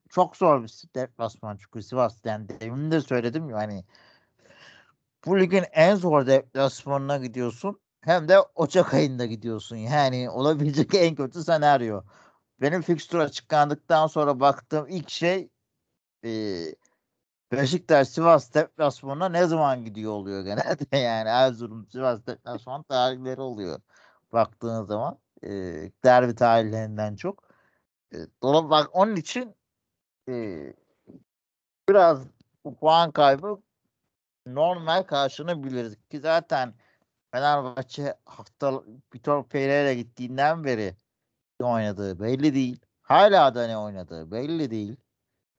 [0.09, 2.25] çok zor bir deplasman çünkü Sivas.
[2.25, 3.83] Yani demin de söyledim ya hani
[5.25, 7.81] bu ligin en zor deplasmanına gidiyorsun.
[8.01, 9.75] Hem de Ocak ayında gidiyorsun.
[9.75, 12.03] Yani olabilecek en kötü senaryo.
[12.61, 15.49] Benim fikstür açıklandıktan sonra baktığım ilk şey
[16.23, 16.75] eee
[17.51, 23.81] Beşiktaş Sivas deplasmanına ne zaman gidiyor oluyor genelde yani Erzurum Sivas deplasman tarihleri oluyor
[24.33, 25.49] baktığın zaman e,
[26.05, 27.43] derbi tarihlerinden çok.
[28.15, 29.55] E, bak onun için
[30.29, 30.33] e,
[31.89, 32.27] biraz
[32.65, 33.61] bu puan kaybı
[34.47, 36.73] normal karşılanabilir ki zaten
[37.31, 38.83] Fenerbahçe hafta
[39.15, 40.95] Vitor Pereira gittiğinden beri
[41.61, 42.81] ne oynadığı belli değil.
[43.01, 44.97] Hala da ne oynadığı belli değil.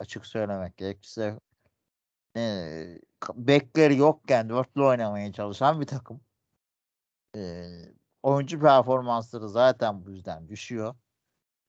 [0.00, 1.40] Açık söylemek gerekirse
[2.36, 3.00] eee
[3.34, 6.20] bekleri yokken dörtlü oynamaya çalışan bir takım.
[7.34, 10.94] Eee, oyuncu performansları zaten bu yüzden düşüyor.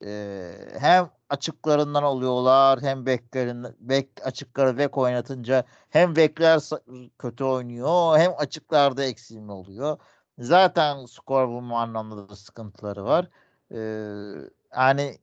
[0.01, 6.61] Eee, hem açıklarından oluyorlar hem beklerin bek açıkları bek oynatınca hem bekler
[7.19, 9.97] kötü oynuyor hem açıklarda eksilme oluyor.
[10.39, 13.29] Zaten skor bulma anlamında da sıkıntıları var.
[13.71, 15.17] Eee, yani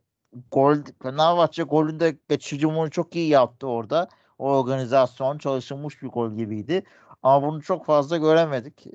[0.50, 4.08] gol Fenerbahçe golünde geçici hücumu çok iyi yaptı orada.
[4.38, 6.84] O organizasyon çalışılmış bir gol gibiydi.
[7.22, 8.86] Ama bunu çok fazla göremedik.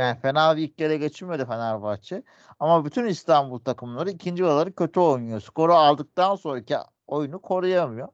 [0.00, 2.22] Yani fena bir ilk kere geçirmedi Fenerbahçe.
[2.60, 5.40] Ama bütün İstanbul takımları ikinci yolları kötü oynuyor.
[5.40, 8.08] Skoru aldıktan sonraki oyunu koruyamıyor.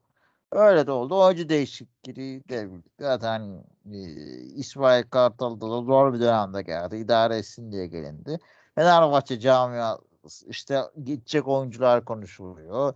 [0.53, 1.25] Öyle de oldu.
[1.25, 2.68] Oyuncu değişikliği de
[3.01, 3.99] zaten e,
[4.42, 6.96] İsmail Kartal'da da zor bir dönemde geldi.
[6.96, 8.38] İdare etsin diye gelindi.
[8.75, 9.99] Fenerbahçe camia
[10.46, 12.94] işte gidecek oyuncular konuşuluyor.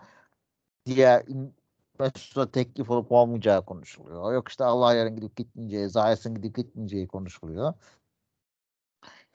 [0.86, 1.24] Diğer
[2.00, 4.32] Mesut'a teklif olup olmayacağı konuşuluyor.
[4.32, 7.74] Yok işte Allah yarın gidip gitmeyeceği, Zayas'ın gidip gitmeyeceği konuşuluyor.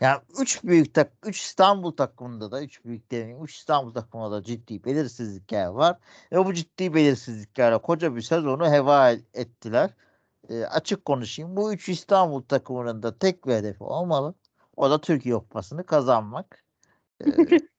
[0.01, 4.43] Yani üç büyük tak, üç İstanbul takımında da üç büyük demeyeyim, üç İstanbul takımında da
[4.43, 5.97] ciddi belirsizlikler var.
[6.31, 9.89] Ve bu ciddi belirsizliklerle koca bir sezonu heva ettiler.
[10.49, 11.55] E, açık konuşayım.
[11.57, 14.33] Bu üç İstanbul takımının da tek bir hedefi olmalı.
[14.75, 16.65] O da Türkiye Kupası'nı kazanmak.
[17.21, 17.25] E,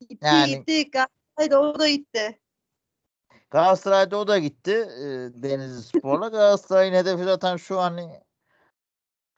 [0.00, 0.90] Gitti Yani- gitti.
[0.90, 2.38] Galatasaray'da o da gitti.
[3.50, 5.02] Galatasaray'da o da gitti e,
[5.42, 6.28] Denizli Spor'la.
[6.28, 7.98] Galatasaray'ın hedefi zaten şu an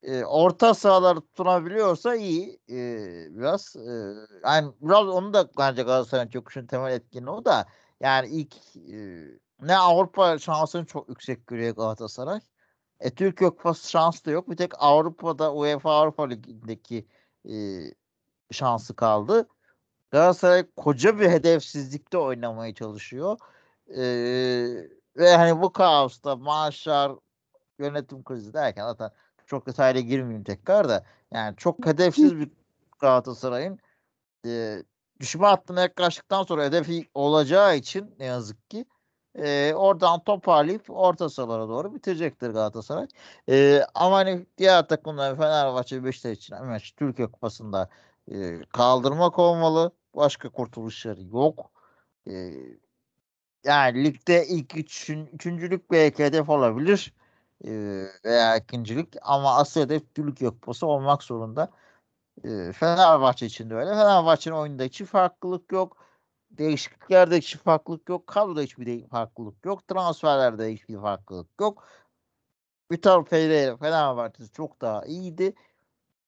[0.04, 2.76] e, orta sahaları tutunabiliyorsa iyi e,
[3.36, 3.76] biraz.
[3.76, 4.14] E,
[4.44, 7.66] yani biraz onu da bence Galatasaray'ın çöküşün temel etkeni o da.
[8.00, 9.24] Yani ilk e,
[9.60, 12.40] ne Avrupa şansını çok yüksek görüyor Galatasaray.
[13.00, 14.50] E, Türkiye Kupası şansı da yok.
[14.50, 17.06] Bir tek Avrupa'da UEFA Avrupa Ligi'ndeki
[17.48, 17.54] e,
[18.52, 19.48] şansı kaldı.
[20.10, 23.38] Galatasaray koca bir hedefsizlikte oynamaya çalışıyor.
[23.88, 24.02] Ee,
[25.16, 27.12] ve hani bu kaosta maaşlar
[27.78, 29.10] yönetim krizi derken zaten
[29.46, 32.50] çok detaylı girmeyeyim tekrar da yani çok hedefsiz bir
[33.00, 33.78] Galatasaray'ın
[34.46, 34.82] e,
[35.20, 38.86] düşme hattına yaklaştıktan sonra hedefi olacağı için ne yazık ki
[39.34, 43.06] e, oradan toparlayıp orta sahalara doğru bitirecektir Galatasaray.
[43.48, 47.88] E, ama hani diğer takımlar Fenerbahçe Beşiktaş için hemen Türkiye Kupası'nda
[48.32, 49.92] e, kaldırmak olmalı.
[50.16, 51.70] Başka kurtuluşları yok.
[52.28, 52.50] E,
[53.64, 57.12] yani ligde ilk üçün, üçüncülük belki hedef olabilir
[58.24, 61.70] veya ikincilik ama asıl hedef Türkiye Kupası olmak zorunda.
[62.72, 63.90] Fenerbahçe için de öyle.
[63.90, 65.96] Fenerbahçe'nin oyunda hiç farklılık yok.
[66.50, 68.26] Değişikliklerde hiç farklılık yok.
[68.26, 69.88] Kadroda hiçbir farklılık yok.
[69.88, 71.88] Transferlerde hiçbir farklılık yok.
[72.92, 75.54] Vitor Pereira Fenerbahçe'si çok daha iyiydi.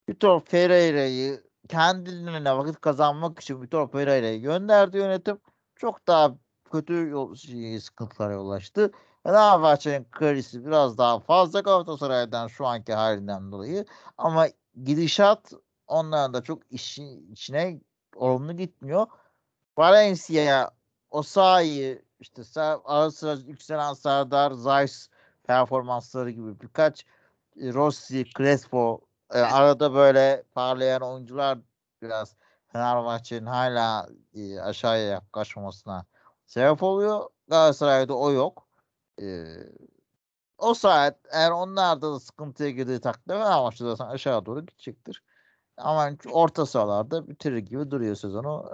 [0.09, 5.39] Vitor Pereira'yı kendilerine vakit kazanmak için Vitor Pereira'yı gönderdi yönetim.
[5.77, 6.35] Çok daha
[6.73, 8.93] kötü yol, şey, sıkıntılara yol açtı.
[9.27, 13.85] Fenerbahçe'nin kredisi biraz daha fazla Galatasaray'dan şu anki halinden dolayı.
[14.19, 14.47] Ama
[14.85, 15.53] gidişat
[15.87, 17.81] onların da çok işi, içine
[18.17, 19.07] olumlu gitmiyor.
[19.79, 20.71] Valencia
[21.11, 22.43] Osayi işte
[22.85, 25.09] ara sıra yükselen Serdar Zeiss
[25.45, 27.07] performansları gibi birkaç
[27.61, 29.01] e, Rossi, Crespo
[29.33, 31.59] e, arada böyle parlayan oyuncular
[32.03, 32.37] biraz
[32.69, 36.07] Fenerbahçe'nin hala e, aşağıya yaklaşmamasına
[36.47, 37.29] sebep oluyor.
[37.49, 38.66] Galatasaray'da o yok.
[39.23, 39.47] E,
[40.59, 45.23] o saat eğer onlarda da sıkıntıya girdiği takdirde Fenerbahçe zaten aşağı doğru gidecektir.
[45.77, 48.71] Ama orta sahalarda bitirir gibi duruyor sezonu.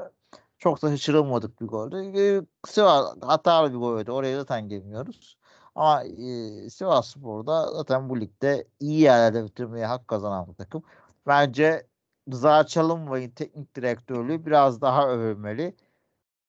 [0.59, 1.97] Çok da şaşırılmadık bir goldü.
[2.19, 4.11] E, Sivas hatalı bir goldü.
[4.11, 5.39] Oraya zaten gelmiyoruz.
[5.75, 10.83] Ama e, Sivas Spor'da zaten bu ligde iyi yerlerde bitirmeye hak kazanan bir takım.
[11.27, 11.87] Bence
[12.33, 15.77] Rıza Çalınbay'ın teknik direktörlüğü biraz daha övülmeli.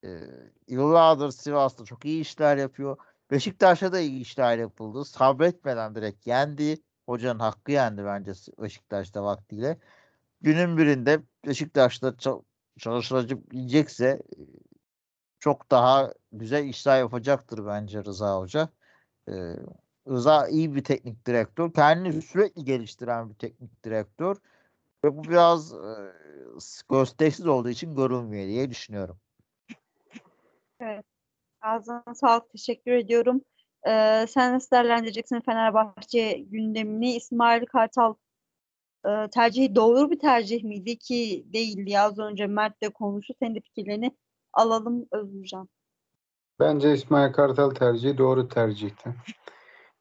[0.05, 0.09] E,
[0.67, 2.97] yıllardır Sivas'ta çok iyi işler yapıyor.
[3.31, 5.05] Beşiktaş'ta da iyi işler yapıldı.
[5.05, 6.77] Sabretmeden direkt yendi.
[7.05, 8.31] Hocanın hakkı yendi bence
[8.61, 9.77] Beşiktaş'ta vaktiyle.
[10.41, 12.43] Günün birinde Beşiktaş'ta ça-
[12.79, 14.21] çalışılabilecekse
[15.39, 18.69] çok daha güzel işler yapacaktır bence Rıza Hoca.
[19.29, 19.33] Ee,
[20.07, 21.73] Rıza iyi bir teknik direktör.
[21.73, 24.37] Kendini sürekli geliştiren bir teknik direktör.
[25.03, 26.11] Ve bu biraz e,
[26.89, 29.17] gösterişsiz olduğu için görülmüyor diye düşünüyorum.
[31.63, 32.49] Ağzına sağlık.
[32.49, 33.41] Teşekkür ediyorum.
[33.87, 37.15] Ee, sen nasıl değerlendireceksin Fenerbahçe gündemini?
[37.15, 38.13] İsmail Kartal
[39.05, 41.99] e, tercihi doğru bir tercih miydi ki değildi?
[41.99, 43.33] Az önce Mert de konuştu.
[43.39, 44.11] Senin de fikirlerini
[44.53, 45.69] alalım Özgürcan.
[46.59, 49.09] Bence İsmail Kartal tercihi doğru tercihti.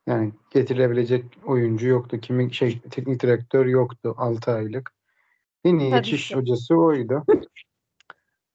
[0.06, 2.20] Yani getirilebilecek oyuncu yoktu.
[2.20, 4.92] Kimin şey teknik direktör yoktu 6 aylık.
[5.64, 7.24] En iyi geçiş hocası oydu.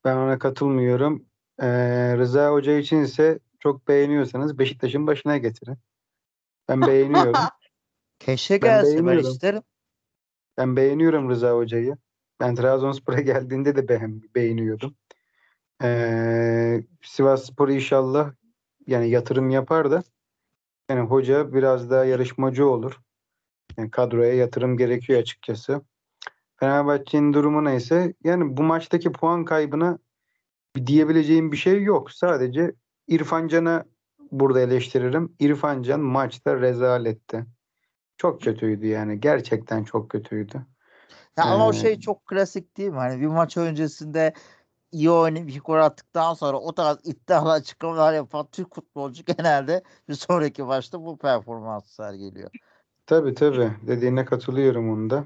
[0.05, 1.26] Ben ona katılmıyorum.
[1.61, 5.77] Ee, Rıza Hoca için ise çok beğeniyorsanız Beşiktaş'ın başına getirin.
[6.69, 7.33] Ben beğeniyorum.
[8.19, 9.61] Keşke gelse ben isterim.
[10.57, 11.97] Ben beğeniyorum Rıza Hoca'yı.
[12.39, 14.95] Ben Trabzonspor'a geldiğinde de beğen, beğeniyordum.
[15.83, 18.31] Ee, Sivasspor inşallah
[18.87, 20.03] yani yatırım yapar da
[20.89, 22.99] yani hoca biraz daha yarışmacı olur.
[23.77, 25.81] Yani kadroya yatırım gerekiyor açıkçası.
[26.59, 29.99] Fenerbahçe'nin durumu neyse yani bu maçtaki puan kaybına
[30.85, 32.11] diyebileceğim bir şey yok.
[32.11, 32.73] Sadece
[33.07, 33.85] İrfan Can'ı
[34.31, 35.35] burada eleştiririm.
[35.39, 37.45] İrfan Can maçta rezaletti.
[38.17, 39.19] Çok kötüydü yani.
[39.19, 40.65] Gerçekten çok kötüydü.
[41.37, 42.95] Ya ama o Ee, şey çok klasik değil mi?
[42.95, 44.33] Hani bir maç öncesinde
[44.91, 50.13] iyi oynayıp iki gol attıktan sonra o tarz iddialı açıklamalar yapan Türk futbolcu genelde bir
[50.13, 52.51] sonraki maçta bu performansı sergiliyor.
[53.05, 53.71] Tabii tabii.
[53.87, 55.23] Dediğine katılıyorum onda.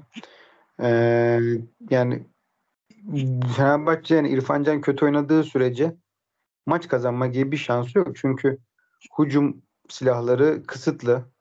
[0.80, 1.40] Ee,
[1.90, 2.26] yani
[3.56, 5.96] Fenerbahçe yani İrfan Can kötü oynadığı sürece
[6.66, 8.16] maç kazanma gibi bir şansı yok.
[8.16, 8.58] Çünkü
[9.18, 11.32] hücum silahları kısıtlı.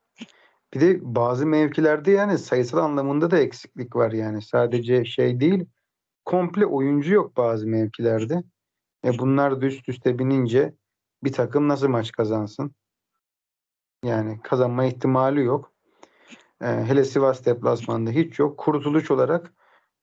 [0.74, 4.42] Bir de bazı mevkilerde yani sayısal anlamında da eksiklik var yani.
[4.42, 5.66] Sadece şey değil,
[6.26, 8.44] komple oyuncu yok bazı mevkilerde.
[9.06, 10.74] E bunlar da üst üste binince
[11.24, 12.76] bir takım nasıl maç kazansın?
[14.04, 15.72] Yani kazanma ihtimali yok.
[16.62, 18.58] E, hele Sivas deplasmanında hiç yok.
[18.58, 19.54] Kurtuluş olarak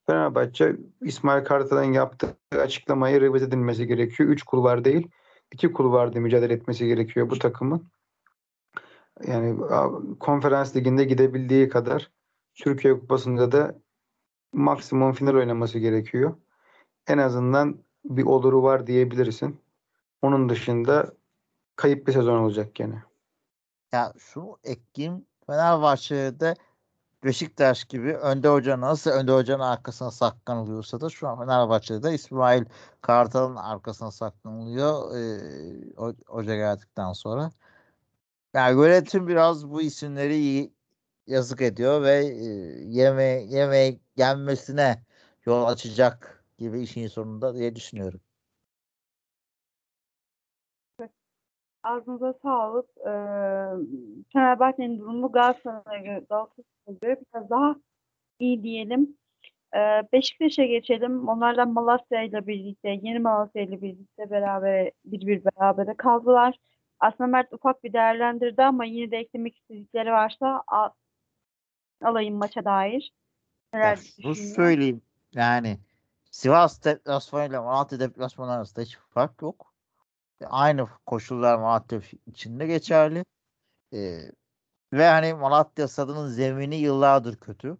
[0.08, 4.28] Fenerbahçe İsmail Kartal'ın yaptığı açıklamayı revize edilmesi gerekiyor.
[4.28, 5.08] Üç kulvar değil,
[5.52, 7.88] iki kulvarda mücadele etmesi gerekiyor bu takımın.
[9.26, 9.58] Yani
[10.20, 12.10] konferans liginde gidebildiği kadar
[12.54, 13.78] Türkiye Kupası'nda da
[14.52, 16.34] maksimum final oynaması gerekiyor.
[17.06, 19.60] En azından bir oluru var diyebilirsin.
[20.22, 21.12] Onun dışında
[21.76, 23.02] kayıp bir sezon olacak gene.
[23.92, 25.24] Ya şunu ekleyeyim.
[25.46, 26.54] Fenerbahçe'de
[27.24, 32.64] Beşiktaş gibi Önde Hoca nasıl Önde Hoca'nın arkasına saklanılıyorsa da şu an Fenerbahçe'de Ismail
[33.00, 34.92] Kartal'ın arkasına saklanılıyor
[35.96, 37.50] o- hoca geldikten sonra.
[38.54, 40.72] Yani yönetim biraz bu isimleri
[41.26, 42.44] yazık ediyor ve e,
[42.88, 45.04] yeme yeme gelmesine
[45.46, 48.20] yol açacak gibi işin sonunda diye düşünüyorum.
[51.82, 52.88] Ağzınıza sağlık.
[52.98, 53.10] Ee,
[54.32, 57.76] Fenerbahçe'nin durumu Galatasaray'a göre, Galatasaray'a göre biraz daha
[58.38, 59.16] iyi diyelim.
[59.76, 61.28] Ee, Beşiktaş'a geçelim.
[61.28, 66.58] Onlardan Malatya ile birlikte, Yeni Malatya ile birlikte beraber bir bir berabere kaldılar.
[67.00, 70.90] Aslında Mert ufak bir değerlendirdi ama yine de eklemek istedikleri varsa a-
[72.02, 73.12] alayım maça dair.
[73.74, 74.54] Ya Neler düşünüyor?
[74.56, 75.02] söyleyeyim.
[75.34, 75.78] Yani
[76.30, 79.67] Sivas deplasmanıyla Malatya deplasmanı arasında hiç fark yok.
[80.46, 83.24] Aynı koşullar Malatya içinde geçerli.
[83.92, 84.18] E,
[84.92, 87.78] ve hani Malatya stadının zemini yıllardır kötü.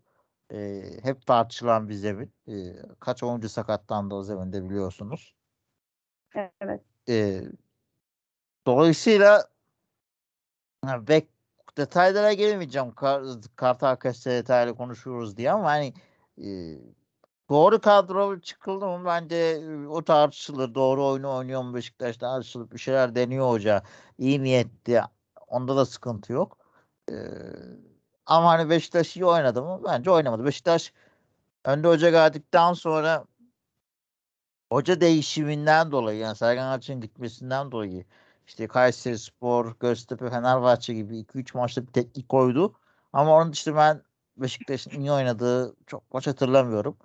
[0.53, 2.33] E, hep tartışılan bir zemin.
[2.49, 2.55] E,
[3.01, 5.35] kaç oyuncu sakatlandı o zeminde biliyorsunuz.
[6.61, 6.83] Evet.
[7.09, 7.43] E,
[8.67, 9.49] dolayısıyla
[10.85, 11.29] bek
[11.77, 12.95] detaylara girmeyeceğim.
[12.95, 13.23] Kar,
[13.57, 15.95] Kartal detaylı konuşuyoruz diye ama hani
[16.39, 16.79] e,
[17.49, 20.75] doğru kadro çıkıldı mı bence o tartışılır.
[20.75, 22.71] Doğru oyunu oynuyor mu Beşiktaş tartışılır.
[22.71, 23.83] Bir şeyler deniyor hoca.
[24.19, 25.01] İyi niyetli.
[25.47, 26.59] Onda da sıkıntı yok.
[27.11, 27.15] E,
[28.27, 29.81] ama hani Beşiktaş iyi oynadı mı?
[29.85, 30.45] Bence oynamadı.
[30.45, 30.93] Beşiktaş
[31.65, 33.25] önde hoca geldikten sonra
[34.71, 38.05] hoca değişiminden dolayı yani Sergen Yalçın'ın gitmesinden dolayı
[38.47, 42.75] işte Kayseri Spor, Göztepe, Fenerbahçe gibi 2-3 maçta bir teknik koydu.
[43.13, 44.03] Ama onun dışında ben
[44.37, 46.97] Beşiktaş'ın iyi oynadığı çok maç hatırlamıyorum.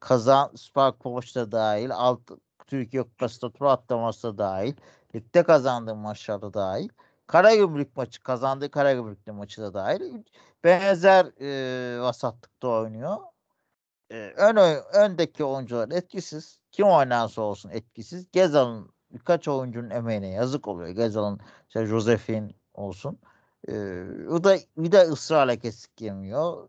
[0.00, 2.20] Kazan Süper Kupaç'ta dahil, alt
[2.66, 4.74] Türkiye Kupası'nda tur atlaması da dahil,
[5.14, 6.88] ligde kazandığı maçlarda dahil,
[7.30, 10.22] Karagümrük maçı kazandığı Karagümrük'te maçı da dahil
[10.64, 13.16] benzer e, vasatlıkta oynuyor.
[14.10, 14.56] E, ön
[14.92, 16.60] öndeki oyuncular etkisiz.
[16.72, 18.30] Kim oynarsa olsun etkisiz.
[18.32, 20.88] Gezal'ın birkaç oyuncunun emeğine yazık oluyor.
[20.88, 23.18] Gezal'ın işte Josefin olsun.
[23.68, 23.72] E,
[24.30, 26.68] o da bir de ısrarla kesik yemiyor.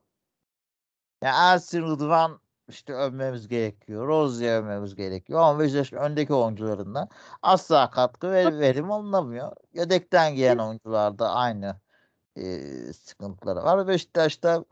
[1.22, 2.40] Yani Ersin Rıdvan
[2.72, 4.07] işte övmemiz gerekiyor.
[4.07, 5.41] Rozi'ye övmemiz gerekiyor.
[5.41, 7.09] Ama Beşiktaş'ın öndeki oyuncularından
[7.41, 9.51] asla katkı ve verim alınamıyor.
[9.74, 11.82] Yedekten gelen oyuncularda aynı
[12.36, 12.43] e,
[12.93, 13.88] sıkıntıları var.
[13.88, 14.65] Beşiktaş'ta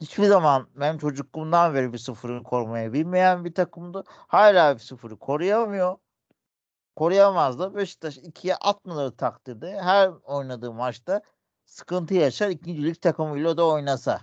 [0.00, 4.04] hiçbir zaman benim çocukluğumdan beri bir sıfırı korumayı bilmeyen bir takımdı.
[4.08, 5.96] Hala bir sıfırı koruyamıyor.
[6.96, 11.22] Koruyamaz da Beşiktaş ikiye atmaları takdirde her oynadığı maçta
[11.64, 12.48] sıkıntı yaşar.
[12.48, 14.20] İkincilik takımıyla da oynasa.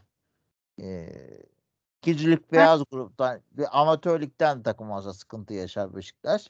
[0.81, 1.09] Ee,
[2.01, 6.47] ikincilik beyaz gruptan bir amatörlükten takım olsa sıkıntı yaşar Beşiktaş.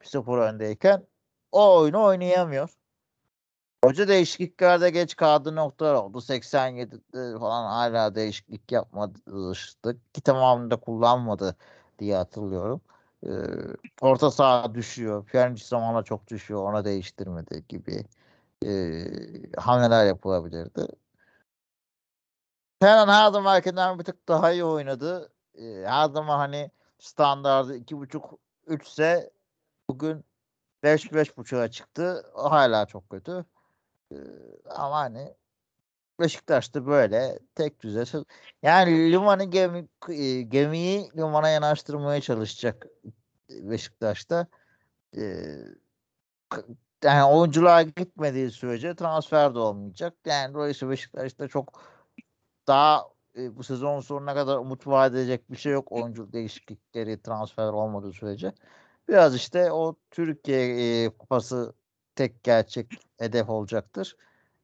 [0.00, 1.06] Bir sıfır öndeyken
[1.52, 2.70] o oyunu oynayamıyor.
[3.84, 6.18] Hoca değişikliklerde geç kaldığı noktalar oldu.
[6.18, 9.18] 87'de falan hala değişiklik yapmadı.
[10.12, 11.56] Ki tamamında kullanmadı
[11.98, 12.80] diye hatırlıyorum.
[13.26, 13.30] Ee,
[14.00, 15.24] orta saha düşüyor.
[15.24, 16.62] Pjanic zamanla çok düşüyor.
[16.62, 18.04] Ona değiştirmedi gibi
[18.66, 19.04] ee,
[19.56, 20.86] hamleler yapılabilirdi.
[22.80, 25.32] Kenan her zamankinden bir tık daha iyi oynadı.
[25.54, 29.30] Ee, her zaman hani standardı 2.5-3 ise
[29.88, 30.24] bugün
[30.82, 32.30] 5-5.5'a çıktı.
[32.34, 33.44] O hala çok kötü.
[34.12, 34.16] Ee,
[34.70, 35.34] ama hani
[36.20, 38.04] Beşiktaş'ta böyle tek düze
[38.62, 39.88] yani limanı gemi,
[40.48, 42.86] gemiyi limana yanaştırmaya çalışacak
[43.50, 44.46] Beşiktaş'ta.
[45.16, 45.56] Ee,
[47.04, 50.14] yani oyuncular gitmediği sürece transfer de olmayacak.
[50.26, 51.95] Yani dolayısıyla Beşiktaş'ta çok
[52.66, 57.68] daha e, bu sezon sonuna kadar umut vaat edecek bir şey yok oyuncu değişiklikleri transfer
[57.68, 58.52] olmadığı sürece.
[59.08, 61.74] Biraz işte o Türkiye e, kupası
[62.14, 62.86] tek gerçek
[63.18, 64.16] hedef olacaktır.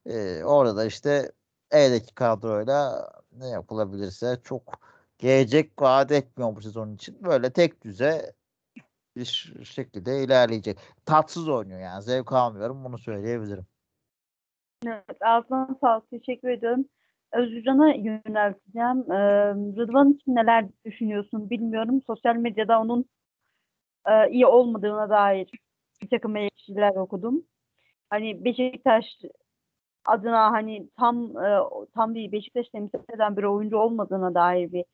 [0.05, 1.31] E, orada da işte
[1.71, 4.79] eldeki kadroyla ne yapılabilirse çok
[5.19, 7.23] gelecek vaat etmiyor bu sezon için.
[7.25, 8.33] Böyle tek düze
[9.15, 9.25] bir
[9.63, 10.77] şekilde ilerleyecek.
[11.05, 12.03] Tatsız oynuyor yani.
[12.03, 12.83] Zevk almıyorum.
[12.83, 13.65] Bunu söyleyebilirim.
[14.85, 16.09] Evet, ağzına sağlık.
[16.09, 16.85] Teşekkür ediyorum.
[17.33, 19.11] Özgürcan'a yönelteceğim.
[19.11, 22.01] Ee, Rıdvan için neler düşünüyorsun bilmiyorum.
[22.07, 23.05] Sosyal medyada onun
[24.07, 25.51] e, iyi olmadığına dair
[26.01, 27.43] bir takım eleştiriler okudum.
[28.09, 29.05] Hani Beşiktaş
[30.05, 31.59] adına hani tam e,
[31.95, 34.85] tam bir Beşiktaş temsil eden bir oyuncu olmadığına dair bir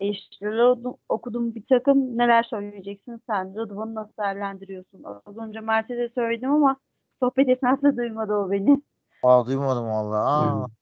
[0.00, 2.18] eleştiriler okudum, okudum bir takım.
[2.18, 3.54] Neler söyleyeceksin sen?
[3.56, 5.04] Rıdvan'ı nasıl değerlendiriyorsun?
[5.26, 6.76] Az önce Mert'e de söyledim ama
[7.20, 8.82] sohbet esnasında duymadı o beni.
[9.22, 10.50] Aa duymadım vallahi.
[10.50, 10.77] Aa.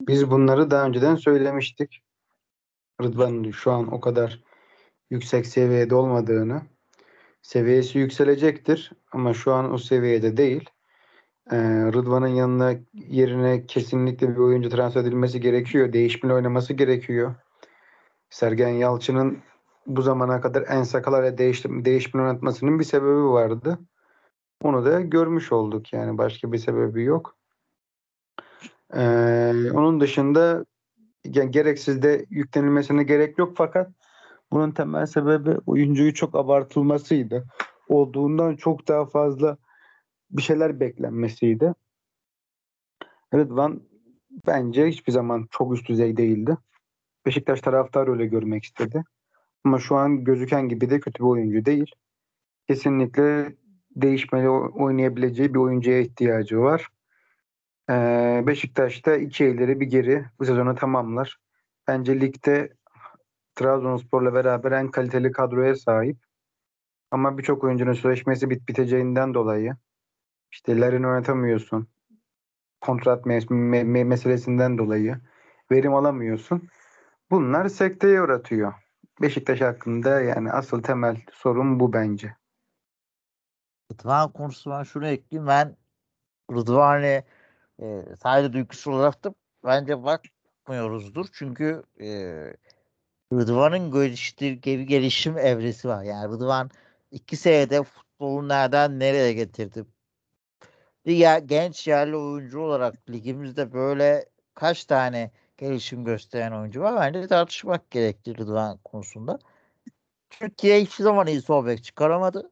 [0.00, 2.02] Biz bunları daha önceden söylemiştik.
[3.02, 4.42] Rıdvan'ın şu an o kadar
[5.10, 6.62] yüksek seviyede olmadığını,
[7.42, 10.70] seviyesi yükselecektir ama şu an o seviyede değil.
[11.50, 11.56] Ee,
[11.92, 15.92] Rıdvan'ın yanına yerine kesinlikle bir oyuncu transfer edilmesi gerekiyor.
[15.92, 17.34] Değişimle oynaması gerekiyor.
[18.30, 19.38] Sergen Yalçın'ın
[19.86, 23.78] bu zamana kadar en sakalarla değiştim, değişimle oynatmasının bir sebebi vardı.
[24.62, 27.37] Onu da görmüş olduk yani başka bir sebebi yok.
[28.94, 30.64] Ee, onun dışında
[31.24, 33.90] yani gereksiz de yüklenilmesine gerek yok fakat
[34.52, 37.46] bunun temel sebebi oyuncuyu çok abartılmasıydı.
[37.88, 39.56] Olduğundan çok daha fazla
[40.30, 41.74] bir şeyler beklenmesiydi.
[43.34, 43.82] Rıdvan
[44.46, 46.56] bence hiçbir zaman çok üst düzey değildi.
[47.26, 49.04] Beşiktaş taraftarı öyle görmek istedi.
[49.64, 51.92] Ama şu an gözüken gibi de kötü bir oyuncu değil.
[52.68, 53.56] Kesinlikle
[53.96, 56.88] değişmeli oynayabileceği bir oyuncuya ihtiyacı var.
[57.90, 61.38] Ee, Beşiktaş'ta iki ileri bir geri bu sezonu tamamlar.
[61.88, 62.72] Bence ligde
[63.54, 66.18] Trabzonspor'la beraber en kaliteli kadroya sahip.
[67.10, 69.76] Ama birçok oyuncunun sözleşmesi bit biteceğinden dolayı
[70.52, 71.88] işte Larin oynatamıyorsun.
[72.80, 73.46] Kontrat me-
[73.84, 75.20] me- meselesinden dolayı
[75.70, 76.68] verim alamıyorsun.
[77.30, 78.74] Bunlar sekteye uğratıyor.
[79.22, 82.36] Beşiktaş hakkında yani asıl temel sorun bu bence.
[83.92, 85.48] Rıdvan konusu ben şunu ekleyeyim.
[85.48, 85.76] Ben
[86.52, 87.22] Rıdvan'ı
[87.82, 91.26] e, sadece duygusal olarak da bence bakmıyoruzdur.
[91.32, 92.08] Çünkü e,
[93.32, 94.52] Rıdvan'ın geliştir,
[94.86, 96.02] gelişim evresi var.
[96.02, 96.70] Yani Rıdvan
[97.10, 99.84] iki senede futbolu nereden nereye getirdi?
[101.04, 104.24] Ya- genç yerli oyuncu olarak ligimizde böyle
[104.54, 106.96] kaç tane gelişim gösteren oyuncu var?
[106.96, 109.38] Bence tartışmak gerekli Rıdvan konusunda.
[110.30, 112.50] Türkiye hiçbir zaman iyi sol bek çıkaramadı.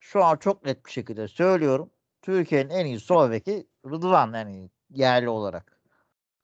[0.00, 1.90] Şu an çok net bir şekilde söylüyorum.
[2.22, 5.80] Türkiye'nin en iyi sol beki Rıdvan yani yerli olarak.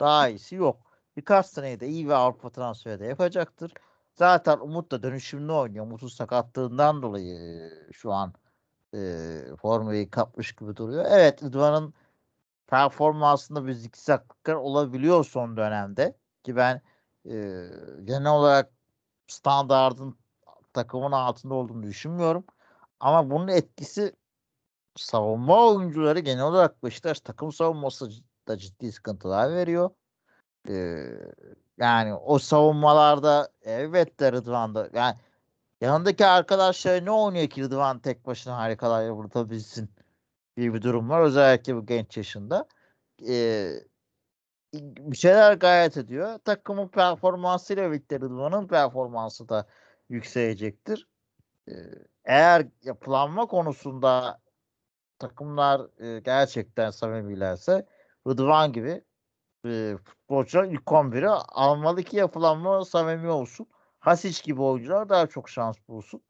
[0.00, 0.76] Daha iyisi yok.
[1.16, 3.72] Birkaç seneyi de iyi ve Avrupa transferi de yapacaktır.
[4.14, 5.84] Zaten Umut da dönüşümlü oynuyor.
[5.84, 8.32] Umut'un sakatlığından dolayı şu an
[8.94, 8.98] e,
[9.62, 11.04] formayı kapmış gibi duruyor.
[11.08, 11.94] Evet Rıdvan'ın
[12.66, 16.16] performansında bir zikzaklıklar olabiliyor son dönemde.
[16.44, 16.82] Ki ben
[17.26, 17.66] e,
[18.04, 18.70] genel olarak
[19.26, 20.16] standardın
[20.72, 22.44] takımın altında olduğunu düşünmüyorum.
[23.00, 24.16] Ama bunun etkisi
[24.96, 28.10] savunma oyuncuları genel olarak Beşiktaş takım savunması
[28.48, 29.90] da ciddi sıkıntılar veriyor.
[30.68, 31.06] Ee,
[31.78, 35.16] yani o savunmalarda elbette Rıdvan'da yani
[35.80, 39.90] yanındaki arkadaşlar ne oynuyor ki Rıdvan tek başına harikalar yapabilsin
[40.56, 41.20] gibi bir durum var.
[41.20, 42.68] Özellikle bu genç yaşında.
[43.28, 43.72] Ee,
[44.74, 46.38] bir şeyler gayet ediyor.
[46.38, 49.66] Takımın performansıyla birlikte Rıdvan'ın performansı da
[50.08, 51.08] yükselecektir.
[51.68, 51.72] Ee,
[52.24, 54.41] eğer yapılanma konusunda
[55.22, 57.86] takımlar e, gerçekten samimilerse
[58.28, 59.04] Rıdvan gibi
[59.66, 63.66] e, futbolcular ilk 11'i almalı ki yapılanma samimi olsun.
[64.00, 66.20] Hasic gibi oyuncular daha çok şans bulsun.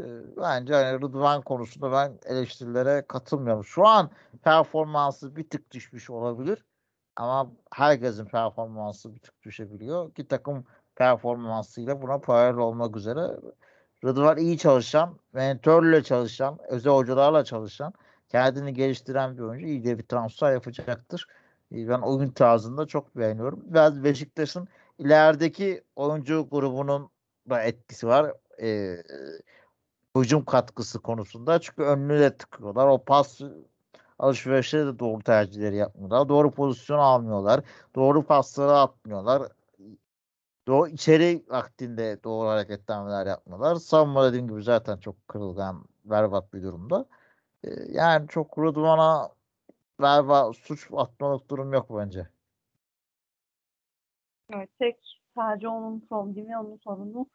[0.00, 0.04] E,
[0.36, 3.64] bence hani Rıdvan konusunda ben eleştirilere katılmıyorum.
[3.64, 4.10] Şu an
[4.44, 6.64] performansı bir tık düşmüş olabilir.
[7.16, 10.14] Ama herkesin performansı bir tık düşebiliyor.
[10.14, 10.64] Ki takım
[10.96, 13.30] performansıyla buna paralel olmak üzere
[14.04, 17.92] Rıdvan iyi çalışan, mentörle çalışan, özel hocalarla çalışan,
[18.32, 21.26] kendini geliştiren bir oyuncu iyi de bir transfer yapacaktır.
[21.72, 23.62] E, Ben oyun tarzını da çok beğeniyorum.
[23.64, 24.68] Biraz Beşiktaş'ın
[24.98, 27.10] ilerideki oyuncu grubunun
[27.50, 28.32] da etkisi var.
[28.62, 28.96] E,
[30.16, 31.60] hücum katkısı konusunda.
[31.60, 32.86] Çünkü önünü de tıkıyorlar.
[32.86, 33.40] O pas
[34.18, 36.28] alışverişleri de doğru tercihleri yapmıyorlar.
[36.28, 37.60] Doğru pozisyon almıyorlar.
[37.94, 39.42] Doğru pasları atmıyorlar.
[40.66, 43.76] Doğru içeri vaktinde doğru hareketlenmeler yapmıyorlar.
[43.76, 47.06] Savunma dediğim gibi zaten çok kırılgan, berbat bir durumda.
[47.88, 49.28] Yani çok Rıdvan'a
[49.98, 52.28] galiba suç atmalık durum yok bence.
[54.54, 54.96] Evet, tek
[55.34, 57.26] sadece onun problemi, onun sorunu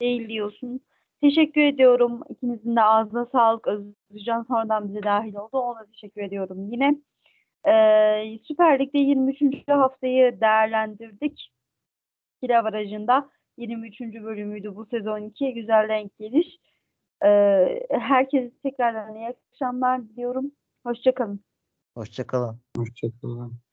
[0.00, 0.80] değil diyorsun.
[1.20, 2.20] Teşekkür ediyorum.
[2.28, 3.68] İkinizin de ağzına sağlık.
[4.14, 5.58] Özcan sonradan bize dahil oldu.
[5.58, 6.96] Ona teşekkür ediyorum yine.
[7.68, 9.68] Ee, Süper Lig'de 23.
[9.68, 11.52] haftayı değerlendirdik.
[12.42, 14.00] Kira Barajı'nda 23.
[14.00, 15.54] bölümüydü bu sezonki.
[15.54, 16.58] Güzel denk geliş.
[17.24, 20.52] Ee, herkese tekrardan iyi akşamlar diliyorum.
[20.86, 21.40] Hoşçakalın.
[21.94, 22.60] Hoşçakalın.
[22.76, 23.65] Hoşçakalın.